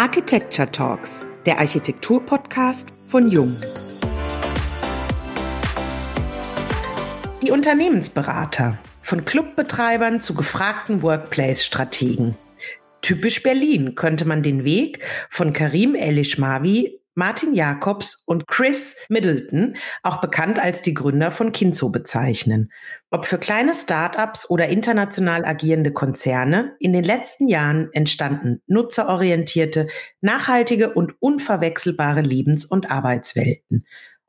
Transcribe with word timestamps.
Architecture 0.00 0.72
Talks, 0.72 1.26
der 1.44 1.58
Architektur-Podcast 1.58 2.88
von 3.06 3.30
Jung. 3.30 3.54
Die 7.42 7.50
Unternehmensberater, 7.50 8.78
von 9.02 9.26
Clubbetreibern 9.26 10.22
zu 10.22 10.32
gefragten 10.32 11.02
Workplace-Strategen. 11.02 12.34
Typisch 13.02 13.42
Berlin 13.42 13.94
könnte 13.94 14.24
man 14.24 14.42
den 14.42 14.64
Weg 14.64 15.00
von 15.28 15.52
Karim 15.52 15.94
Elishmawi 15.94 16.99
Martin 17.14 17.54
Jacobs 17.54 18.22
und 18.26 18.46
Chris 18.46 18.96
Middleton, 19.08 19.76
auch 20.02 20.20
bekannt 20.20 20.58
als 20.58 20.82
die 20.82 20.94
Gründer 20.94 21.30
von 21.30 21.52
Kinzo, 21.52 21.90
bezeichnen. 21.90 22.70
Ob 23.10 23.26
für 23.26 23.38
kleine 23.38 23.74
Start-ups 23.74 24.48
oder 24.48 24.68
international 24.68 25.44
agierende 25.44 25.92
Konzerne, 25.92 26.76
in 26.78 26.92
den 26.92 27.04
letzten 27.04 27.48
Jahren 27.48 27.90
entstanden 27.92 28.62
nutzerorientierte, 28.66 29.88
nachhaltige 30.20 30.94
und 30.94 31.14
unverwechselbare 31.20 32.20
Lebens- 32.20 32.64
und 32.64 32.90
Arbeitswelten. 32.90 33.86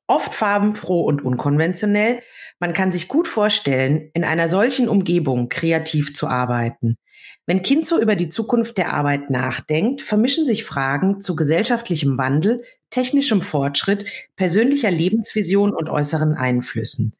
Oft 0.08 0.34
farbenfroh 0.34 1.04
und 1.04 1.24
unkonventionell, 1.24 2.22
man 2.60 2.74
kann 2.74 2.92
sich 2.92 3.08
gut 3.08 3.28
vorstellen, 3.28 4.10
in 4.14 4.24
einer 4.24 4.50
solchen 4.50 4.90
Umgebung 4.90 5.50
kreativ 5.50 6.14
zu 6.14 6.28
arbeiten. 6.28 6.98
Wenn 7.48 7.64
Kinzo 7.64 8.00
über 8.00 8.16
die 8.16 8.30
Zukunft 8.30 8.78
der 8.78 8.94
Arbeit 8.94 9.30
nachdenkt, 9.30 10.02
vermischen 10.02 10.46
sich 10.46 10.64
Fragen 10.64 11.22
zu 11.22 11.36
gesellschaftlichem 11.36 12.18
Wandel, 12.18 12.64
technischem 12.92 13.42
Fortschritt, 13.42 14.06
persönlicher 14.36 14.92
Lebensvision 14.92 15.74
und 15.74 15.90
äußeren 15.90 16.36
Einflüssen. 16.36 17.16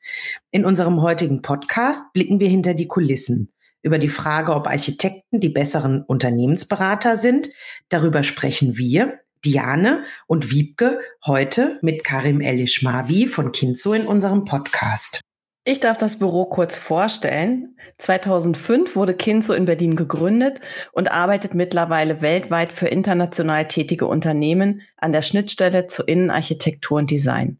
In 0.52 0.66
unserem 0.66 1.02
heutigen 1.02 1.42
Podcast 1.42 2.14
blicken 2.14 2.40
wir 2.40 2.50
hinter 2.50 2.76
die 2.76 2.88
Kulissen. 2.88 3.52
Über 3.82 3.98
die 3.98 4.10
Frage, 4.10 4.54
ob 4.54 4.68
Architekten 4.68 5.40
die 5.40 5.50
besseren 5.50 6.04
Unternehmensberater 6.04 7.18
sind, 7.18 7.50
darüber 7.90 8.24
sprechen 8.24 8.78
wir, 8.78 9.20
Diane 9.44 10.04
und 10.28 10.52
Wiebke, 10.52 11.00
heute 11.26 11.80
mit 11.82 12.04
Karim 12.04 12.42
Elishmawi 12.42 13.26
von 13.26 13.52
Kinzo 13.52 13.94
in 13.94 14.06
unserem 14.06 14.46
Podcast. 14.46 15.22
Ich 15.64 15.80
darf 15.80 15.98
das 15.98 16.18
Büro 16.18 16.46
kurz 16.46 16.80
vorstellen. 16.80 17.78
2005 18.00 18.96
wurde 18.96 19.14
Kinzo 19.14 19.54
in 19.54 19.66
Berlin 19.66 19.96
gegründet 19.96 20.60
und 20.92 21.12
arbeitet 21.12 21.54
mittlerweile 21.54 22.22
weltweit 22.22 22.72
für 22.72 22.88
international 22.88 23.68
tätige 23.68 24.08
Unternehmen 24.08 24.82
an 24.98 25.12
der 25.12 25.22
Schnittstelle 25.22 25.86
zu 25.86 26.02
Innenarchitektur 26.02 26.98
und 26.98 27.12
Design. 27.12 27.60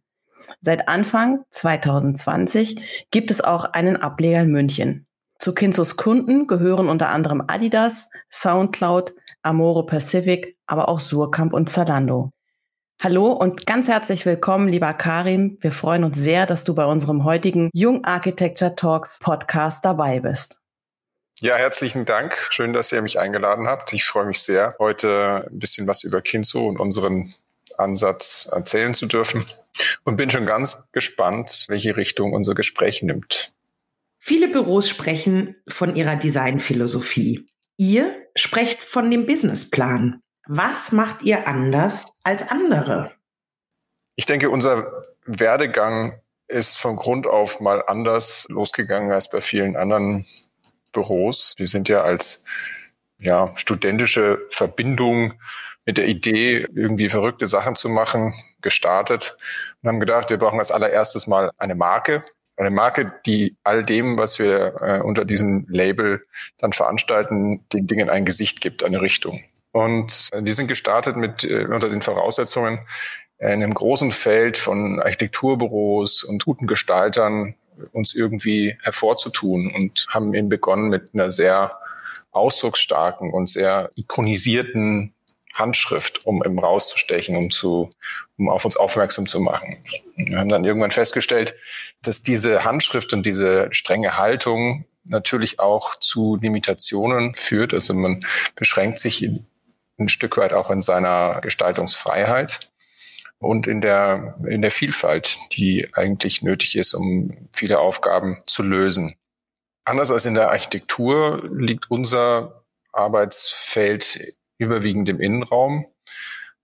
Seit 0.62 0.88
Anfang 0.88 1.44
2020 1.52 2.78
gibt 3.12 3.30
es 3.30 3.40
auch 3.40 3.66
einen 3.66 3.98
Ableger 3.98 4.42
in 4.42 4.52
München. 4.52 5.06
Zu 5.38 5.54
Kinzos 5.54 5.96
Kunden 5.96 6.48
gehören 6.48 6.90
unter 6.90 7.10
anderem 7.10 7.44
Adidas, 7.46 8.10
Soundcloud, 8.32 9.14
Amore 9.44 9.86
Pacific, 9.86 10.58
aber 10.66 10.90
auch 10.90 11.00
Surkamp 11.00 11.54
und 11.54 11.70
Zalando. 11.70 12.32
Hallo 13.04 13.32
und 13.32 13.66
ganz 13.66 13.88
herzlich 13.88 14.28
willkommen, 14.28 14.68
lieber 14.68 14.94
Karim. 14.94 15.58
Wir 15.60 15.72
freuen 15.72 16.04
uns 16.04 16.20
sehr, 16.20 16.46
dass 16.46 16.66
du 16.66 16.76
bei 16.76 16.86
unserem 16.86 17.24
heutigen 17.24 17.72
Jung 17.74 18.06
Architecture 18.06 18.76
Talks 18.76 19.18
Podcast 19.18 19.84
dabei 19.84 20.20
bist. 20.20 20.60
Ja, 21.40 21.56
herzlichen 21.56 22.06
Dank. 22.06 22.38
Schön, 22.52 22.74
dass 22.74 22.92
ihr 22.92 23.02
mich 23.02 23.18
eingeladen 23.18 23.66
habt. 23.66 23.92
Ich 23.94 24.06
freue 24.06 24.26
mich 24.26 24.40
sehr, 24.44 24.76
heute 24.78 25.48
ein 25.50 25.58
bisschen 25.58 25.88
was 25.88 26.04
über 26.04 26.22
Kinzo 26.22 26.68
und 26.68 26.80
unseren 26.80 27.34
Ansatz 27.76 28.48
erzählen 28.52 28.94
zu 28.94 29.08
dürfen 29.08 29.44
und 30.04 30.16
bin 30.16 30.30
schon 30.30 30.46
ganz 30.46 30.88
gespannt, 30.92 31.66
welche 31.70 31.98
Richtung 31.98 32.34
unser 32.34 32.54
Gespräch 32.54 33.02
nimmt. 33.02 33.52
Viele 34.20 34.48
Büros 34.48 34.88
sprechen 34.88 35.56
von 35.68 35.96
ihrer 35.96 36.18
Designphilosophie. 36.18 37.48
Ihr 37.78 38.16
sprecht 38.36 38.84
von 38.84 39.10
dem 39.10 39.26
Businessplan. 39.26 40.21
Was 40.48 40.92
macht 40.92 41.22
ihr 41.22 41.48
anders 41.48 42.20
als 42.24 42.50
andere? 42.50 43.12
Ich 44.16 44.26
denke, 44.26 44.50
unser 44.50 45.06
Werdegang 45.26 46.20
ist 46.48 46.78
von 46.78 46.96
Grund 46.96 47.28
auf 47.28 47.60
mal 47.60 47.84
anders 47.86 48.46
losgegangen 48.50 49.12
als 49.12 49.30
bei 49.30 49.42
vielen 49.42 49.76
anderen 49.76 50.26
Büros. 50.92 51.54
Wir 51.58 51.68
sind 51.68 51.90
ja 51.90 52.02
als 52.02 52.46
ja, 53.20 53.46
studentische 53.56 54.46
Verbindung 54.50 55.34
mit 55.86 55.98
der 55.98 56.08
Idee, 56.08 56.68
irgendwie 56.76 57.10
verrückte 57.10 57.48
Sachen 57.48 57.76
zu 57.76 57.90
machen, 57.90 58.34
gestartet 58.62 59.38
und 59.82 59.90
haben 59.90 60.00
gedacht, 60.00 60.30
wir 60.30 60.38
brauchen 60.38 60.60
als 60.60 60.72
allererstes 60.72 61.28
mal 61.28 61.52
eine 61.58 61.76
Marke. 61.76 62.24
Eine 62.58 62.70
Marke, 62.70 63.14
die 63.26 63.56
all 63.64 63.84
dem, 63.84 64.18
was 64.18 64.38
wir 64.38 64.76
äh, 64.82 65.00
unter 65.00 65.26
diesem 65.26 65.66
Label 65.70 66.24
dann 66.58 66.74
veranstalten, 66.74 67.66
den 67.70 67.88
Dingen 67.88 68.10
ein 68.10 68.26
Gesicht 68.26 68.62
gibt, 68.62 68.84
eine 68.84 69.02
Richtung. 69.02 69.44
Und 69.72 70.30
wir 70.34 70.54
sind 70.54 70.68
gestartet 70.68 71.16
mit 71.16 71.44
äh, 71.44 71.66
unter 71.66 71.90
den 71.90 72.02
Voraussetzungen 72.02 72.80
in 73.40 73.48
einem 73.48 73.74
großen 73.74 74.12
Feld 74.12 74.58
von 74.58 75.00
Architekturbüros 75.02 76.24
und 76.24 76.46
guten 76.46 76.68
Gestaltern 76.68 77.56
uns 77.92 78.14
irgendwie 78.14 78.78
hervorzutun 78.84 79.74
und 79.74 80.06
haben 80.10 80.34
eben 80.36 80.50
begonnen 80.50 80.90
mit 80.90 81.14
einer 81.14 81.32
sehr 81.32 81.78
ausdrucksstarken 82.32 83.32
und 83.32 83.50
sehr 83.50 83.90
ikonisierten 83.96 85.14
Handschrift, 85.56 86.26
um 86.26 86.44
eben 86.46 86.60
rauszustechen, 86.60 87.36
um 87.36 87.52
zu, 87.52 87.90
um 88.38 88.50
auf 88.50 88.64
uns 88.64 88.78
aufmerksam 88.78 89.26
zu 89.26 89.40
machen. 89.40 89.78
Wir 90.16 90.38
haben 90.38 90.50
dann 90.50 90.64
irgendwann 90.64 90.92
festgestellt, 90.92 91.56
dass 92.04 92.22
diese 92.22 92.64
Handschrift 92.64 93.12
und 93.14 93.26
diese 93.26 93.68
strenge 93.72 94.18
Haltung 94.18 94.86
natürlich 95.04 95.60
auch 95.60 95.96
zu 95.96 96.38
Limitationen 96.40 97.34
führt. 97.34 97.74
Also 97.74 97.94
man 97.94 98.22
beschränkt 98.56 98.98
sich 98.98 99.24
in, 99.24 99.46
ein 100.02 100.10
Stück 100.10 100.38
weit 100.38 100.54
auch 100.54 100.70
in 100.70 100.82
seiner 100.82 101.40
Gestaltungsfreiheit 101.42 102.72
und 103.40 103.68
in 103.68 103.82
der, 103.82 104.36
in 104.48 104.62
der 104.62 104.72
Vielfalt, 104.72 105.38
die 105.54 105.88
eigentlich 105.94 106.42
nötig 106.42 106.76
ist, 106.76 106.94
um 106.94 107.50
viele 107.54 107.80
Aufgaben 107.80 108.42
zu 108.46 108.64
lösen. 108.64 109.16
Anders 109.84 110.12
als 110.12 110.26
in 110.26 110.36
der 110.36 110.50
Architektur 110.50 111.44
liegt 111.52 111.90
unser 111.90 112.64
Arbeitsfeld 112.94 114.36
überwiegend 114.58 115.10
im 115.10 115.20
Innenraum, 115.20 115.88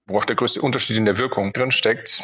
wo 0.05 0.19
auch 0.19 0.25
der 0.25 0.35
größte 0.35 0.61
Unterschied 0.61 0.97
in 0.97 1.05
der 1.05 1.17
Wirkung 1.17 1.51
drin 1.51 1.71
steckt. 1.71 2.21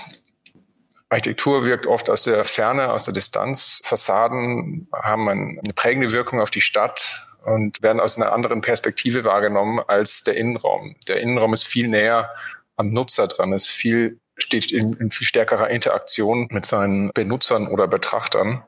Architektur 1.09 1.65
wirkt 1.65 1.87
oft 1.87 2.09
aus 2.09 2.23
der 2.23 2.45
Ferne, 2.45 2.91
aus 2.91 3.05
der 3.05 3.13
Distanz. 3.13 3.81
Fassaden 3.83 4.87
haben 4.93 5.29
eine 5.29 5.73
prägende 5.73 6.11
Wirkung 6.11 6.39
auf 6.39 6.51
die 6.51 6.61
Stadt, 6.61 7.27
und 7.43 7.81
werden 7.81 7.99
aus 7.99 8.17
einer 8.17 8.33
anderen 8.33 8.61
Perspektive 8.61 9.23
wahrgenommen 9.23 9.79
als 9.87 10.23
der 10.23 10.35
Innenraum. 10.35 10.95
Der 11.07 11.21
Innenraum 11.21 11.53
ist 11.53 11.65
viel 11.65 11.87
näher 11.87 12.29
am 12.75 12.91
Nutzer 12.91 13.27
dran, 13.27 13.53
ist 13.53 13.69
viel, 13.69 14.19
steht 14.37 14.71
in, 14.71 14.93
in 14.93 15.11
viel 15.11 15.27
stärkerer 15.27 15.69
Interaktion 15.69 16.47
mit 16.51 16.65
seinen 16.65 17.11
Benutzern 17.13 17.67
oder 17.67 17.87
Betrachtern. 17.87 18.63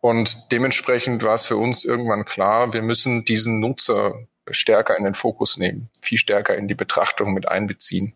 Und 0.00 0.52
dementsprechend 0.52 1.22
war 1.22 1.34
es 1.34 1.46
für 1.46 1.56
uns 1.56 1.84
irgendwann 1.84 2.24
klar, 2.24 2.72
wir 2.72 2.82
müssen 2.82 3.24
diesen 3.24 3.60
Nutzer 3.60 4.14
stärker 4.50 4.96
in 4.96 5.04
den 5.04 5.14
Fokus 5.14 5.56
nehmen, 5.56 5.90
viel 6.00 6.18
stärker 6.18 6.56
in 6.56 6.68
die 6.68 6.74
Betrachtung 6.74 7.34
mit 7.34 7.48
einbeziehen. 7.48 8.14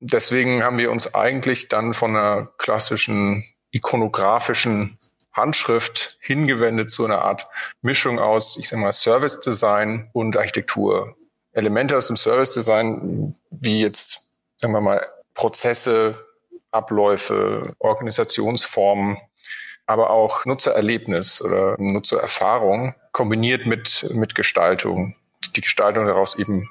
Deswegen 0.00 0.62
haben 0.62 0.78
wir 0.78 0.90
uns 0.90 1.14
eigentlich 1.14 1.68
dann 1.68 1.94
von 1.94 2.16
einer 2.16 2.52
klassischen 2.58 3.44
ikonografischen 3.70 4.98
Handschrift 5.32 6.18
hingewendet 6.20 6.90
zu 6.90 7.04
einer 7.04 7.22
Art 7.22 7.46
Mischung 7.80 8.18
aus, 8.18 8.56
ich 8.56 8.68
sag 8.68 8.78
mal, 8.78 8.92
Service 8.92 9.40
Design 9.40 10.10
und 10.12 10.36
Architektur. 10.36 11.16
Elemente 11.52 11.96
aus 11.96 12.06
dem 12.06 12.16
Service 12.16 12.50
Design, 12.50 13.34
wie 13.50 13.82
jetzt, 13.82 14.36
sagen 14.60 14.72
wir 14.72 14.80
mal, 14.80 15.06
Prozesse, 15.34 16.14
Abläufe, 16.70 17.74
Organisationsformen, 17.78 19.18
aber 19.86 20.10
auch 20.10 20.44
Nutzererlebnis 20.46 21.42
oder 21.42 21.76
Nutzererfahrung 21.78 22.94
kombiniert 23.12 23.66
mit, 23.66 24.06
mit 24.10 24.34
Gestaltung, 24.34 25.16
die 25.54 25.60
Gestaltung 25.60 26.06
daraus 26.06 26.38
eben 26.38 26.70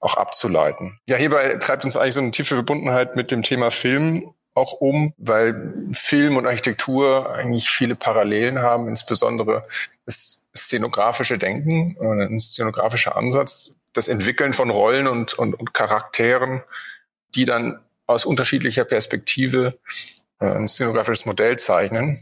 auch 0.00 0.16
abzuleiten. 0.16 0.98
Ja, 1.08 1.16
hierbei 1.16 1.56
treibt 1.56 1.84
uns 1.84 1.96
eigentlich 1.96 2.14
so 2.14 2.20
eine 2.20 2.30
tiefe 2.30 2.54
Verbundenheit 2.54 3.16
mit 3.16 3.30
dem 3.30 3.42
Thema 3.42 3.70
Film 3.70 4.32
auch 4.58 4.74
um, 4.74 5.14
weil 5.16 5.72
Film 5.92 6.36
und 6.36 6.46
Architektur 6.46 7.34
eigentlich 7.34 7.70
viele 7.70 7.94
Parallelen 7.94 8.58
haben, 8.60 8.88
insbesondere 8.88 9.66
das 10.04 10.48
szenografische 10.56 11.38
Denken, 11.38 11.96
äh, 12.00 12.26
ein 12.26 12.40
szenografischer 12.40 13.16
Ansatz, 13.16 13.76
das 13.92 14.08
Entwickeln 14.08 14.52
von 14.52 14.70
Rollen 14.70 15.06
und, 15.06 15.34
und, 15.34 15.54
und 15.54 15.72
Charakteren, 15.72 16.62
die 17.34 17.44
dann 17.44 17.80
aus 18.06 18.24
unterschiedlicher 18.24 18.84
Perspektive 18.84 19.78
äh, 20.40 20.46
ein 20.46 20.68
szenografisches 20.68 21.26
Modell 21.26 21.58
zeichnen. 21.58 22.18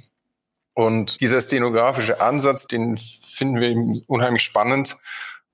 Und 0.75 1.21
dieser 1.21 1.41
szenografische 1.41 2.21
Ansatz, 2.21 2.67
den 2.67 2.97
finden 2.97 3.61
wir 3.61 4.03
unheimlich 4.07 4.43
spannend, 4.43 4.97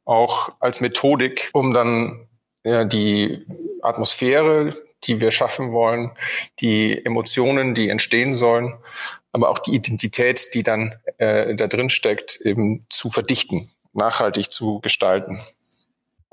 auch 0.05 0.53
als 0.59 0.81
Methodik, 0.81 1.51
um 1.53 1.73
dann 1.73 2.27
ja, 2.65 2.85
die 2.85 3.47
Atmosphäre, 3.83 4.75
die 5.05 5.21
wir 5.21 5.31
schaffen 5.31 5.73
wollen, 5.73 6.13
die 6.61 7.05
Emotionen, 7.05 7.75
die 7.75 7.89
entstehen 7.89 8.35
sollen, 8.35 8.75
aber 9.33 9.51
auch 9.51 9.59
die 9.59 9.75
Identität, 9.75 10.55
die 10.55 10.63
dann 10.63 10.95
äh, 11.19 11.55
da 11.55 11.67
drin 11.67 11.91
steckt, 11.91 12.41
eben 12.43 12.87
zu 12.89 13.11
verdichten, 13.11 13.71
nachhaltig 13.93 14.53
zu 14.53 14.81
gestalten. 14.81 15.41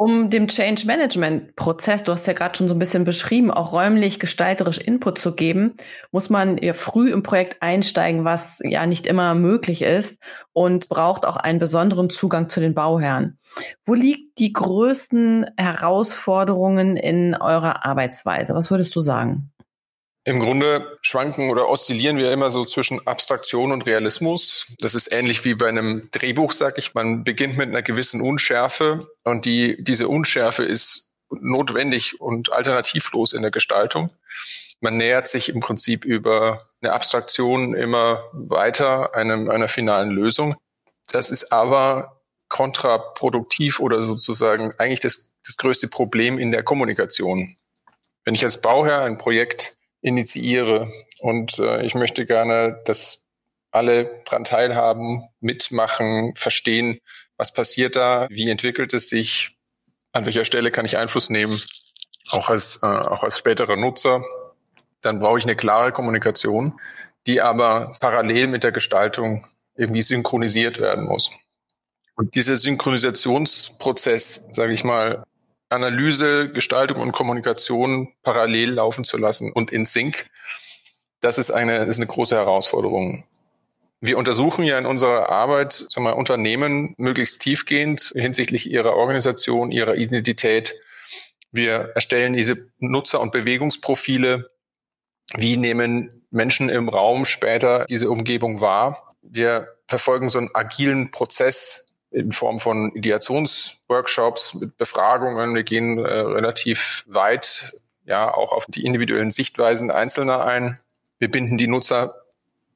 Um 0.02 0.30
dem 0.30 0.48
Change 0.48 0.86
Management 0.86 1.58
Prozess, 1.58 2.04
du 2.04 2.14
hast 2.14 2.26
ja 2.26 2.32
gerade 2.32 2.58
schon 2.58 2.70
so 2.70 2.74
ein 2.74 2.80
bisschen 2.80 3.04
beschrieben, 3.04 3.52
auch 3.52 3.74
räumlich 3.74 4.18
gestalterisch 4.18 4.78
Input 4.78 5.18
zu 5.18 5.36
geben, 5.36 5.76
muss 6.12 6.30
man 6.30 6.58
ja 6.58 6.72
früh 6.72 7.12
im 7.12 7.22
Projekt 7.22 7.62
einsteigen, 7.62 8.24
was 8.24 8.62
ja 8.64 8.86
nicht 8.86 9.06
immer 9.06 9.36
möglich 9.36 9.82
ist 9.82 10.22
und 10.54 10.88
braucht 10.88 11.26
auch 11.26 11.36
einen 11.36 11.60
besonderen 11.60 12.10
Zugang 12.10 12.48
zu 12.48 12.62
den 12.62 12.74
Bauherren. 12.74 13.39
Wo 13.86 13.94
liegt 13.94 14.40
die 14.40 14.54
größten 14.54 15.48
Herausforderungen 15.58 16.98
in 16.98 17.36
eurer 17.36 17.86
Arbeitsweise? 17.86 18.54
Was 18.56 18.72
würdest 18.72 18.96
du 18.96 19.02
sagen? 19.02 19.52
Im 20.26 20.40
Grunde 20.40 20.98
schwanken 21.02 21.50
oder 21.50 21.70
oszillieren 21.70 22.18
wir 22.18 22.32
immer 22.32 22.52
so 22.52 22.64
zwischen 22.66 23.06
Abstraktion 23.08 23.72
und 23.72 23.86
Realismus. 23.86 24.68
Das 24.80 24.94
ist 24.94 25.12
ähnlich 25.12 25.46
wie 25.46 25.56
bei 25.56 25.68
einem 25.68 26.10
Drehbuch, 26.12 26.52
sag 26.52 26.78
ich. 26.78 26.94
Man 26.94 27.24
beginnt 27.24 27.58
mit 27.58 27.70
einer 27.70 27.82
gewissen 27.82 28.22
Unschärfe 28.22 29.08
und 29.24 29.46
die, 29.46 29.84
diese 29.84 30.08
Unschärfe 30.08 30.64
ist 30.64 31.14
notwendig 31.32 32.20
und 32.20 32.52
alternativlos 32.52 33.34
in 33.34 33.42
der 33.42 33.52
Gestaltung. 33.52 34.10
Man 34.82 34.98
nähert 34.98 35.28
sich 35.28 35.50
im 35.50 35.62
Prinzip 35.62 36.06
über 36.06 36.70
eine 36.82 36.94
Abstraktion 36.94 37.74
immer 37.74 38.24
weiter 38.34 39.16
einem, 39.16 39.50
einer 39.50 39.68
finalen 39.68 40.10
Lösung. 40.10 40.56
Das 41.12 41.32
ist 41.32 41.52
aber 41.52 42.19
kontraproduktiv 42.60 43.80
oder 43.80 44.02
sozusagen 44.02 44.74
eigentlich 44.78 45.00
das, 45.00 45.38
das 45.46 45.56
größte 45.56 45.88
Problem 45.88 46.38
in 46.38 46.52
der 46.52 46.62
Kommunikation. 46.62 47.56
Wenn 48.26 48.36
ich 48.36 48.44
als 48.44 48.60
Bauherr 48.60 49.06
ein 49.06 49.18
Projekt 49.18 49.78
initiiere. 50.02 50.92
Und 51.20 51.58
äh, 51.60 51.86
ich 51.86 51.96
möchte 51.96 52.26
gerne, 52.26 52.82
dass 52.84 53.30
alle 53.72 54.22
dran 54.26 54.44
teilhaben, 54.44 55.30
mitmachen, 55.40 56.36
verstehen, 56.36 57.00
was 57.38 57.54
passiert 57.54 57.96
da, 57.96 58.28
wie 58.30 58.50
entwickelt 58.50 58.94
es 58.94 59.08
sich, 59.08 59.58
an 60.12 60.26
welcher 60.26 60.44
Stelle 60.44 60.70
kann 60.70 60.86
ich 60.86 60.98
Einfluss 60.98 61.30
nehmen, 61.30 61.62
auch 62.32 62.50
als, 62.50 62.80
äh, 62.84 62.88
auch 62.88 63.24
als 63.24 63.38
späterer 63.38 63.78
Nutzer. 63.78 64.22
Dann 65.00 65.20
brauche 65.20 65.38
ich 65.38 65.46
eine 65.46 65.56
klare 65.56 65.94
Kommunikation, 65.94 66.78
die 67.26 67.40
aber 67.40 67.92
parallel 68.02 68.48
mit 68.48 68.64
der 68.64 68.74
Gestaltung 68.74 69.48
irgendwie 69.76 70.02
synchronisiert 70.02 70.80
werden 70.80 71.06
muss. 71.06 71.32
Und 72.20 72.36
dieser 72.36 72.58
Synchronisationsprozess, 72.58 74.50
sage 74.52 74.74
ich 74.74 74.84
mal, 74.84 75.24
Analyse, 75.70 76.52
Gestaltung 76.52 77.00
und 77.00 77.14
Kommunikation 77.14 78.10
parallel 78.24 78.72
laufen 78.72 79.06
zu 79.06 79.16
lassen 79.18 79.54
und 79.54 79.72
in 79.72 79.86
Sync, 79.86 80.30
das 81.22 81.38
ist 81.38 81.50
eine, 81.50 81.86
ist 81.86 81.96
eine 81.96 82.08
große 82.08 82.36
Herausforderung. 82.36 83.24
Wir 84.02 84.18
untersuchen 84.18 84.66
ja 84.66 84.78
in 84.78 84.86
unserer 84.86 85.30
Arbeit 85.30 85.86
sagen 85.88 86.04
wir, 86.04 86.18
Unternehmen 86.18 86.94
möglichst 86.98 87.42
tiefgehend 87.42 88.12
hinsichtlich 88.14 88.70
ihrer 88.70 88.98
Organisation, 88.98 89.72
ihrer 89.72 89.96
Identität. 89.96 90.76
Wir 91.54 91.94
erstellen 91.96 92.34
diese 92.34 92.68
Nutzer- 92.80 93.22
und 93.22 93.32
Bewegungsprofile. 93.32 94.50
Wie 95.38 95.56
nehmen 95.56 96.26
Menschen 96.32 96.68
im 96.68 96.90
Raum 96.90 97.24
später 97.24 97.86
diese 97.86 98.10
Umgebung 98.10 98.60
wahr? 98.60 99.16
Wir 99.22 99.70
verfolgen 99.88 100.28
so 100.28 100.40
einen 100.40 100.54
agilen 100.54 101.12
Prozess 101.12 101.86
in 102.12 102.32
Form 102.32 102.60
von 102.60 102.92
Ideationsworkshops 102.96 104.56
mit 104.56 104.78
Befragungen. 104.78 105.54
Wir 105.56 105.64
gehen 105.64 106.00
äh, 106.00 106.12
relativ 106.12 107.04
weit, 107.08 107.78
ja, 108.06 108.34
auch 108.34 108.52
auf 108.52 108.66
die 108.68 108.86
individuellen 108.86 109.32
Sichtweisen 109.32 109.92
Einzelner 109.92 110.46
ein. 110.46 110.80
Wir 111.20 111.30
binden 111.30 111.58
die 111.58 111.68
Nutzer 111.68 112.16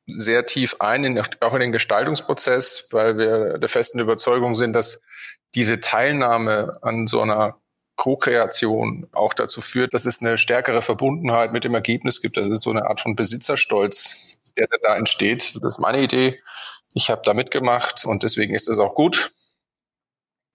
sehr 0.05 0.45
tief 0.45 0.75
ein, 0.79 1.03
in, 1.03 1.21
auch 1.39 1.53
in 1.53 1.61
den 1.61 1.71
Gestaltungsprozess, 1.71 2.89
weil 2.91 3.17
wir 3.17 3.57
der 3.57 3.69
festen 3.69 3.99
Überzeugung 3.99 4.55
sind, 4.55 4.73
dass 4.73 5.01
diese 5.55 5.79
Teilnahme 5.79 6.73
an 6.81 7.07
so 7.07 7.21
einer 7.21 7.57
Co-Kreation 7.95 9.07
auch 9.11 9.33
dazu 9.33 9.61
führt, 9.61 9.93
dass 9.93 10.05
es 10.05 10.21
eine 10.21 10.37
stärkere 10.37 10.81
Verbundenheit 10.81 11.53
mit 11.53 11.63
dem 11.63 11.75
Ergebnis 11.75 12.21
gibt. 12.21 12.37
Das 12.37 12.47
ist 12.47 12.63
so 12.63 12.71
eine 12.71 12.85
Art 12.85 12.99
von 12.99 13.15
Besitzerstolz, 13.15 14.37
der 14.57 14.67
da 14.81 14.95
entsteht. 14.95 15.55
Das 15.61 15.73
ist 15.73 15.79
meine 15.79 16.01
Idee. 16.01 16.39
Ich 16.93 17.09
habe 17.09 17.21
da 17.25 17.33
mitgemacht 17.33 18.05
und 18.05 18.23
deswegen 18.23 18.53
ist 18.53 18.67
es 18.67 18.77
auch 18.77 18.95
gut. 18.95 19.31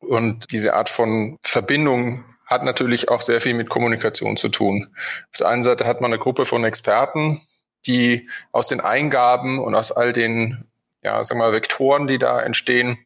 Und 0.01 0.53
diese 0.53 0.75
Art 0.75 0.89
von 0.89 1.39
Verbindung 1.43 2.25
hat 2.47 2.65
natürlich 2.65 3.09
auch 3.09 3.21
sehr 3.21 3.41
viel 3.41 3.55
mit 3.55 3.69
Kommunikation 3.69 4.37
zu 4.37 4.49
tun. 4.49 4.95
Auf 5.33 5.39
der 5.39 5.49
einen 5.49 5.63
Seite 5.63 5.87
hat 5.87 6.01
man 6.01 6.13
eine 6.13 6.21
Gruppe 6.21 6.47
von 6.47 6.65
Experten, 6.65 7.41
die 7.87 8.29
aus 8.53 8.69
den 8.69 8.81
Eingaben 8.81 9.59
und 9.59 9.75
aus 9.75 9.93
all 9.93 10.13
den, 10.13 10.65
ja, 11.03 11.23
sagen 11.25 11.41
wir 11.41 11.47
mal, 11.47 11.53
Vektoren, 11.53 12.07
die 12.07 12.19
da 12.19 12.41
entstehen, 12.41 12.99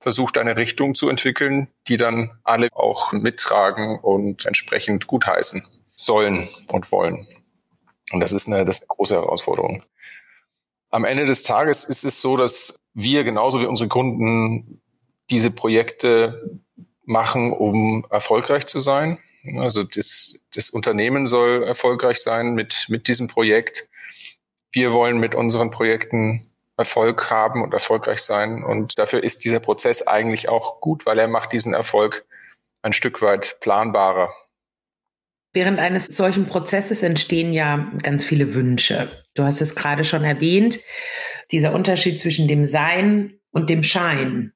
versucht 0.00 0.38
eine 0.38 0.56
Richtung 0.56 0.94
zu 0.94 1.08
entwickeln, 1.08 1.68
die 1.88 1.96
dann 1.96 2.38
alle 2.44 2.68
auch 2.72 3.12
mittragen 3.12 3.98
und 3.98 4.46
entsprechend 4.46 5.06
gutheißen 5.06 5.64
sollen 5.94 6.48
und 6.70 6.90
wollen. 6.92 7.26
Und 8.12 8.20
das 8.20 8.32
ist 8.32 8.46
eine, 8.46 8.64
das 8.64 8.76
ist 8.76 8.82
eine 8.82 8.96
große 8.96 9.14
Herausforderung. 9.14 9.82
Am 10.96 11.04
Ende 11.04 11.26
des 11.26 11.42
Tages 11.42 11.84
ist 11.84 12.04
es 12.04 12.22
so, 12.22 12.38
dass 12.38 12.74
wir 12.94 13.22
genauso 13.22 13.60
wie 13.60 13.66
unsere 13.66 13.86
Kunden 13.86 14.80
diese 15.28 15.50
Projekte 15.50 16.58
machen, 17.04 17.52
um 17.52 18.06
erfolgreich 18.08 18.64
zu 18.64 18.78
sein. 18.78 19.18
Also 19.58 19.82
das, 19.82 20.38
das 20.54 20.70
Unternehmen 20.70 21.26
soll 21.26 21.64
erfolgreich 21.64 22.22
sein 22.22 22.54
mit, 22.54 22.86
mit 22.88 23.08
diesem 23.08 23.28
Projekt. 23.28 23.90
Wir 24.72 24.94
wollen 24.94 25.18
mit 25.18 25.34
unseren 25.34 25.68
Projekten 25.68 26.50
Erfolg 26.78 27.28
haben 27.28 27.62
und 27.62 27.74
erfolgreich 27.74 28.22
sein. 28.22 28.64
Und 28.64 28.98
dafür 28.98 29.22
ist 29.22 29.44
dieser 29.44 29.60
Prozess 29.60 30.00
eigentlich 30.06 30.48
auch 30.48 30.80
gut, 30.80 31.04
weil 31.04 31.18
er 31.18 31.28
macht 31.28 31.52
diesen 31.52 31.74
Erfolg 31.74 32.24
ein 32.80 32.94
Stück 32.94 33.20
weit 33.20 33.58
planbarer. 33.60 34.32
Während 35.56 35.78
eines 35.78 36.04
solchen 36.04 36.44
Prozesses 36.44 37.02
entstehen 37.02 37.54
ja 37.54 37.90
ganz 38.02 38.26
viele 38.26 38.52
Wünsche. 38.52 39.08
Du 39.32 39.42
hast 39.42 39.62
es 39.62 39.74
gerade 39.74 40.04
schon 40.04 40.22
erwähnt, 40.22 40.80
dieser 41.50 41.74
Unterschied 41.74 42.20
zwischen 42.20 42.46
dem 42.46 42.66
Sein 42.66 43.38
und 43.52 43.70
dem 43.70 43.82
Schein. 43.82 44.52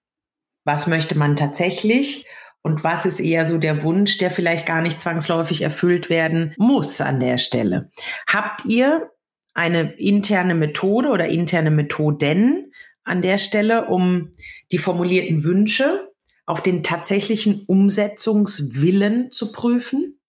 Was 0.66 0.86
möchte 0.86 1.16
man 1.16 1.36
tatsächlich 1.36 2.26
und 2.60 2.84
was 2.84 3.06
ist 3.06 3.18
eher 3.18 3.46
so 3.46 3.56
der 3.56 3.82
Wunsch, 3.82 4.18
der 4.18 4.30
vielleicht 4.30 4.66
gar 4.66 4.82
nicht 4.82 5.00
zwangsläufig 5.00 5.62
erfüllt 5.62 6.10
werden 6.10 6.52
muss 6.58 7.00
an 7.00 7.18
der 7.18 7.38
Stelle? 7.38 7.90
Habt 8.26 8.66
ihr 8.66 9.10
eine 9.54 9.94
interne 9.94 10.54
Methode 10.54 11.08
oder 11.08 11.28
interne 11.28 11.70
Methoden 11.70 12.74
an 13.04 13.22
der 13.22 13.38
Stelle, 13.38 13.86
um 13.86 14.32
die 14.70 14.76
formulierten 14.76 15.44
Wünsche 15.44 16.12
auf 16.44 16.62
den 16.62 16.82
tatsächlichen 16.82 17.64
Umsetzungswillen 17.66 19.30
zu 19.30 19.50
prüfen? 19.50 20.19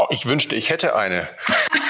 Oh, 0.00 0.06
ich 0.08 0.24
wünschte, 0.26 0.56
ich 0.56 0.70
hätte 0.70 0.96
eine. 0.96 1.28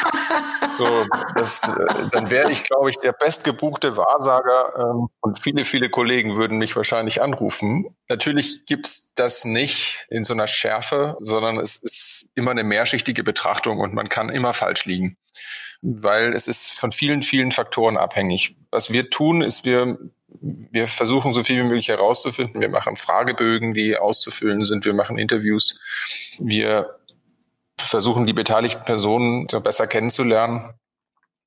so, 0.78 1.06
das, 1.36 1.68
äh, 1.68 2.08
dann 2.10 2.28
wäre 2.28 2.50
ich, 2.50 2.64
glaube 2.64 2.90
ich, 2.90 2.98
der 2.98 3.12
bestgebuchte 3.12 3.96
Wahrsager 3.96 4.74
ähm, 4.76 5.08
und 5.20 5.38
viele, 5.38 5.64
viele 5.64 5.90
Kollegen 5.90 6.36
würden 6.36 6.58
mich 6.58 6.74
wahrscheinlich 6.74 7.22
anrufen. 7.22 7.94
Natürlich 8.08 8.66
gibt's 8.66 9.14
das 9.14 9.44
nicht 9.44 10.06
in 10.10 10.24
so 10.24 10.32
einer 10.32 10.48
Schärfe, 10.48 11.16
sondern 11.20 11.58
es 11.58 11.76
ist 11.76 12.30
immer 12.34 12.50
eine 12.50 12.64
mehrschichtige 12.64 13.22
Betrachtung 13.22 13.78
und 13.78 13.94
man 13.94 14.08
kann 14.08 14.28
immer 14.28 14.54
falsch 14.54 14.86
liegen, 14.86 15.16
weil 15.80 16.32
es 16.32 16.48
ist 16.48 16.72
von 16.72 16.90
vielen, 16.90 17.22
vielen 17.22 17.52
Faktoren 17.52 17.96
abhängig. 17.96 18.56
Was 18.72 18.92
wir 18.92 19.08
tun, 19.10 19.40
ist, 19.40 19.64
wir 19.64 19.98
wir 20.42 20.86
versuchen 20.86 21.32
so 21.32 21.42
viel 21.42 21.58
wie 21.58 21.64
möglich 21.64 21.88
herauszufinden. 21.88 22.60
Wir 22.60 22.68
machen 22.68 22.96
Fragebögen, 22.96 23.74
die 23.74 23.96
auszufüllen 23.96 24.62
sind. 24.62 24.84
Wir 24.84 24.94
machen 24.94 25.18
Interviews. 25.18 25.78
Wir 26.38 26.99
versuchen, 27.80 28.26
die 28.26 28.32
beteiligten 28.32 28.84
Personen 28.84 29.46
besser 29.46 29.86
kennenzulernen. 29.86 30.74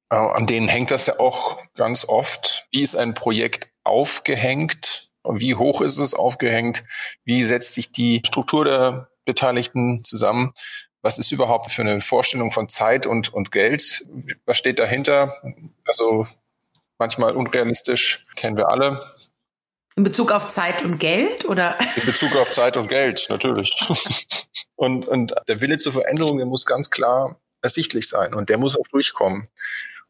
Äh, 0.10 0.16
an 0.16 0.48
denen 0.48 0.68
hängt 0.68 0.92
das 0.92 1.08
ja 1.08 1.20
auch 1.20 1.60
ganz 1.76 2.06
oft. 2.06 2.68
Wie 2.72 2.82
ist 2.82 2.96
ein 2.96 3.14
Projekt 3.14 3.70
aufgehängt? 3.84 5.12
Wie 5.24 5.56
hoch 5.56 5.82
ist 5.82 5.98
es 5.98 6.14
aufgehängt? 6.14 6.84
Wie 7.24 7.44
setzt 7.44 7.74
sich 7.74 7.92
die 7.92 8.22
Struktur 8.26 8.66
der 8.66 9.10
Beteiligten 9.26 10.04
zusammen? 10.04 10.54
Was 11.02 11.18
ist 11.18 11.32
überhaupt 11.32 11.72
für 11.72 11.82
eine 11.82 12.00
Vorstellung 12.02 12.52
von 12.52 12.70
Zeit 12.70 13.06
und, 13.06 13.34
und 13.34 13.52
Geld? 13.52 14.06
Was 14.46 14.58
steht 14.58 14.80
dahinter? 14.80 15.34
Also 15.86 16.28
manchmal 16.98 17.36
unrealistisch, 17.36 18.26
kennen 18.36 18.58
wir 18.58 18.70
alle. 18.70 19.02
In 19.96 20.04
Bezug 20.04 20.32
auf 20.32 20.50
Zeit 20.50 20.84
und 20.84 21.00
Geld 21.00 21.46
oder? 21.46 21.78
In 21.96 22.06
Bezug 22.06 22.36
auf 22.36 22.52
Zeit 22.52 22.78
und 22.78 22.88
Geld, 22.88 23.26
natürlich. 23.30 23.76
Und, 24.84 25.08
und 25.08 25.34
der 25.48 25.62
Wille 25.62 25.78
zur 25.78 25.94
Veränderung, 25.94 26.38
der 26.38 26.46
muss 26.46 26.66
ganz 26.66 26.90
klar 26.90 27.40
ersichtlich 27.62 28.08
sein 28.08 28.34
und 28.34 28.50
der 28.50 28.58
muss 28.58 28.78
auch 28.78 28.88
durchkommen. 28.90 29.48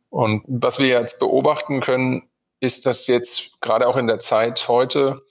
Und 0.09 0.43
was 0.47 0.79
wir 0.79 0.87
jetzt 0.87 1.19
beobachten 1.19 1.79
können, 1.79 2.23
ist, 2.59 2.85
dass 2.85 3.07
jetzt 3.07 3.61
gerade 3.61 3.87
auch 3.87 3.97
in 3.97 4.07
der 4.07 4.19
Zeit 4.19 4.67
heute 4.67 5.21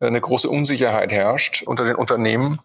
eine 0.00 0.20
große 0.20 0.48
Unsicherheit 0.48 1.12
herrscht 1.12 1.62
unter 1.62 1.84
den 1.84 1.96
Unternehmen. 1.96 2.60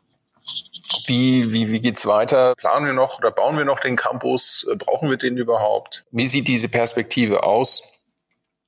Wie, 1.06 1.54
wie, 1.54 1.72
wie 1.72 1.80
geht's 1.80 2.06
weiter? 2.06 2.54
Planen 2.56 2.86
wir 2.86 2.94
noch 2.94 3.20
oder 3.20 3.32
bauen 3.32 3.58
wir 3.58 3.66
noch 3.66 3.80
den 3.80 3.96
Campus? 3.96 4.68
Brauchen 4.78 5.10
wir 5.10 5.18
den 5.18 5.38
überhaupt? 5.38 6.06
Wie 6.12 6.28
sieht 6.28 6.48
diese 6.48 6.70
Perspektive 6.70 7.44
aus? 7.44 7.84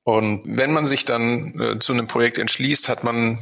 Und 0.04 0.42
wenn 0.46 0.72
man 0.72 0.86
sich 0.86 1.04
dann 1.04 1.60
äh, 1.60 1.78
zu 1.78 1.92
einem 1.92 2.06
Projekt 2.06 2.38
entschließt, 2.38 2.88
hat 2.88 3.04
man 3.04 3.38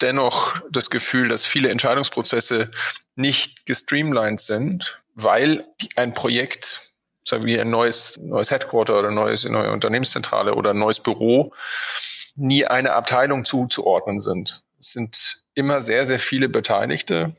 dennoch 0.00 0.60
das 0.70 0.90
Gefühl, 0.90 1.28
dass 1.28 1.44
viele 1.44 1.70
Entscheidungsprozesse 1.70 2.70
nicht 3.16 3.66
gestreamlined 3.66 4.40
sind, 4.40 5.00
weil 5.14 5.64
ein 5.96 6.14
Projekt, 6.14 6.92
sagen 7.24 7.44
wir 7.44 7.60
ein 7.60 7.70
neues, 7.70 8.18
neues 8.22 8.50
Headquarter 8.50 8.98
oder 8.98 9.10
neues, 9.10 9.44
neue 9.44 9.72
Unternehmenszentrale 9.72 10.54
oder 10.54 10.70
ein 10.70 10.78
neues 10.78 11.00
Büro, 11.00 11.52
nie 12.36 12.64
eine 12.64 12.92
Abteilung 12.92 13.44
zuzuordnen 13.44 14.20
sind. 14.20 14.62
Es 14.78 14.92
sind 14.92 15.44
immer 15.54 15.82
sehr, 15.82 16.06
sehr 16.06 16.20
viele 16.20 16.48
Beteiligte. 16.48 17.34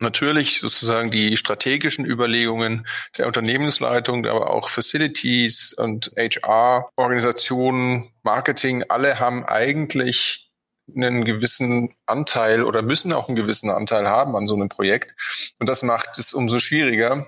Natürlich 0.00 0.60
sozusagen 0.60 1.10
die 1.10 1.36
strategischen 1.36 2.06
Überlegungen 2.06 2.86
der 3.18 3.26
Unternehmensleitung, 3.26 4.24
aber 4.26 4.50
auch 4.50 4.68
Facilities 4.68 5.72
und 5.72 6.12
HR, 6.16 6.88
Organisationen, 6.94 8.12
Marketing, 8.22 8.84
alle 8.88 9.18
haben 9.18 9.44
eigentlich 9.44 10.47
einen 10.94 11.24
gewissen 11.24 11.94
Anteil 12.06 12.62
oder 12.64 12.82
müssen 12.82 13.12
auch 13.12 13.28
einen 13.28 13.36
gewissen 13.36 13.70
Anteil 13.70 14.08
haben 14.08 14.36
an 14.36 14.46
so 14.46 14.54
einem 14.54 14.68
Projekt. 14.68 15.14
Und 15.58 15.68
das 15.68 15.82
macht 15.82 16.18
es 16.18 16.32
umso 16.32 16.58
schwieriger, 16.58 17.26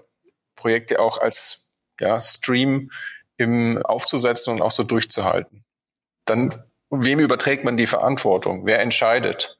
Projekte 0.56 1.00
auch 1.00 1.18
als 1.18 1.72
ja, 1.98 2.20
Stream 2.20 2.90
im 3.36 3.82
aufzusetzen 3.82 4.52
und 4.52 4.62
auch 4.62 4.70
so 4.70 4.84
durchzuhalten. 4.84 5.64
Dann, 6.26 6.62
wem 6.90 7.20
überträgt 7.20 7.64
man 7.64 7.76
die 7.76 7.86
Verantwortung? 7.86 8.66
Wer 8.66 8.80
entscheidet? 8.80 9.58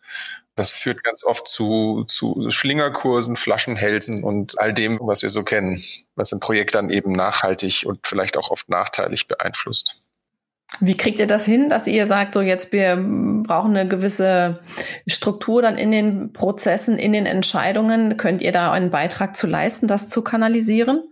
Das 0.56 0.70
führt 0.70 1.02
ganz 1.02 1.24
oft 1.24 1.48
zu, 1.48 2.04
zu 2.06 2.50
Schlingerkursen, 2.50 3.36
Flaschenhälsen 3.36 4.22
und 4.22 4.58
all 4.58 4.74
dem, 4.74 4.98
was 5.00 5.22
wir 5.22 5.30
so 5.30 5.42
kennen, 5.42 5.82
was 6.16 6.32
ein 6.32 6.40
Projekt 6.40 6.74
dann 6.74 6.90
eben 6.90 7.12
nachhaltig 7.12 7.84
und 7.86 8.06
vielleicht 8.06 8.36
auch 8.36 8.50
oft 8.50 8.68
nachteilig 8.68 9.26
beeinflusst. 9.26 10.09
Wie 10.78 10.94
kriegt 10.94 11.18
ihr 11.18 11.26
das 11.26 11.44
hin, 11.44 11.68
dass 11.68 11.86
ihr 11.86 12.06
sagt, 12.06 12.34
so 12.34 12.40
jetzt 12.40 12.72
wir 12.72 12.96
brauchen 12.96 13.76
eine 13.76 13.88
gewisse 13.88 14.60
Struktur 15.06 15.62
dann 15.62 15.76
in 15.76 15.90
den 15.90 16.32
Prozessen, 16.32 16.96
in 16.96 17.12
den 17.12 17.26
Entscheidungen? 17.26 18.16
Könnt 18.16 18.40
ihr 18.40 18.52
da 18.52 18.72
einen 18.72 18.90
Beitrag 18.90 19.36
zu 19.36 19.46
leisten, 19.46 19.88
das 19.88 20.08
zu 20.08 20.22
kanalisieren? 20.22 21.02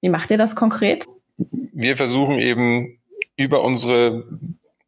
Wie 0.00 0.08
macht 0.08 0.30
ihr 0.30 0.38
das 0.38 0.56
konkret? 0.56 1.06
Wir 1.36 1.96
versuchen 1.96 2.38
eben 2.38 2.98
über 3.36 3.62
unsere 3.62 4.24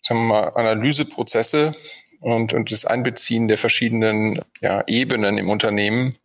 sagen 0.05 0.21
wir 0.21 0.35
mal, 0.35 0.49
Analyseprozesse 0.55 1.73
und, 2.21 2.53
und 2.53 2.71
das 2.71 2.85
Einbeziehen 2.85 3.49
der 3.49 3.59
verschiedenen 3.59 4.41
ja, 4.61 4.85
Ebenen 4.87 5.39
im 5.39 5.49
Unternehmen 5.49 6.17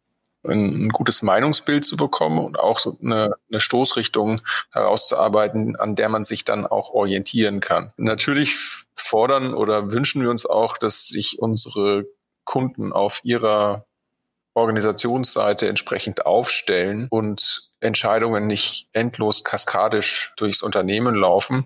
ein, 0.48 0.86
ein 0.86 0.90
gutes 0.90 1.22
Meinungsbild 1.22 1.84
zu 1.86 1.98
bekommen 1.98 2.40
und 2.40 2.60
auch 2.60 2.80
so 2.80 2.98
eine, 3.02 3.36
eine 3.50 3.60
Stoßrichtung 3.60 4.42
herauszuarbeiten, 4.72 5.76
an 5.76 5.96
der 5.96 6.10
man 6.10 6.24
sich 6.24 6.46
dann 6.46 6.66
auch 6.66 6.92
orientieren 6.92 7.60
kann. 7.60 7.92
Natürlich 7.98 8.56
fordern 8.94 9.54
oder 9.54 9.92
wünschen 9.92 10.22
wir 10.22 10.30
uns 10.30 10.46
auch, 10.46 10.78
dass 10.78 11.08
sich 11.08 11.40
unsere 11.40 12.06
Kunden 12.46 12.94
auf 12.94 13.22
ihrer 13.24 13.86
Organisationsseite 14.54 15.68
entsprechend 15.68 16.26
aufstellen 16.26 17.08
und 17.10 17.70
Entscheidungen 17.80 18.48
nicht 18.48 18.90
endlos 18.94 19.44
kaskadisch 19.44 20.34
durchs 20.38 20.62
Unternehmen 20.62 21.16
laufen, 21.16 21.66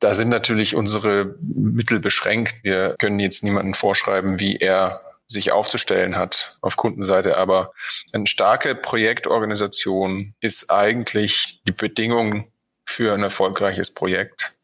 da 0.00 0.14
sind 0.14 0.28
natürlich 0.28 0.74
unsere 0.74 1.36
Mittel 1.40 2.00
beschränkt. 2.00 2.56
Wir 2.62 2.96
können 2.98 3.20
jetzt 3.20 3.44
niemanden 3.44 3.74
vorschreiben, 3.74 4.40
wie 4.40 4.56
er 4.56 5.07
sich 5.28 5.52
aufzustellen 5.52 6.16
hat 6.16 6.56
auf 6.60 6.76
Kundenseite. 6.76 7.36
Aber 7.36 7.72
eine 8.12 8.26
starke 8.26 8.74
Projektorganisation 8.74 10.34
ist 10.40 10.70
eigentlich 10.70 11.60
die 11.66 11.72
Bedingung 11.72 12.50
für 12.84 13.14
ein 13.14 13.22
erfolgreiches 13.22 13.92
Projekt. 13.92 14.54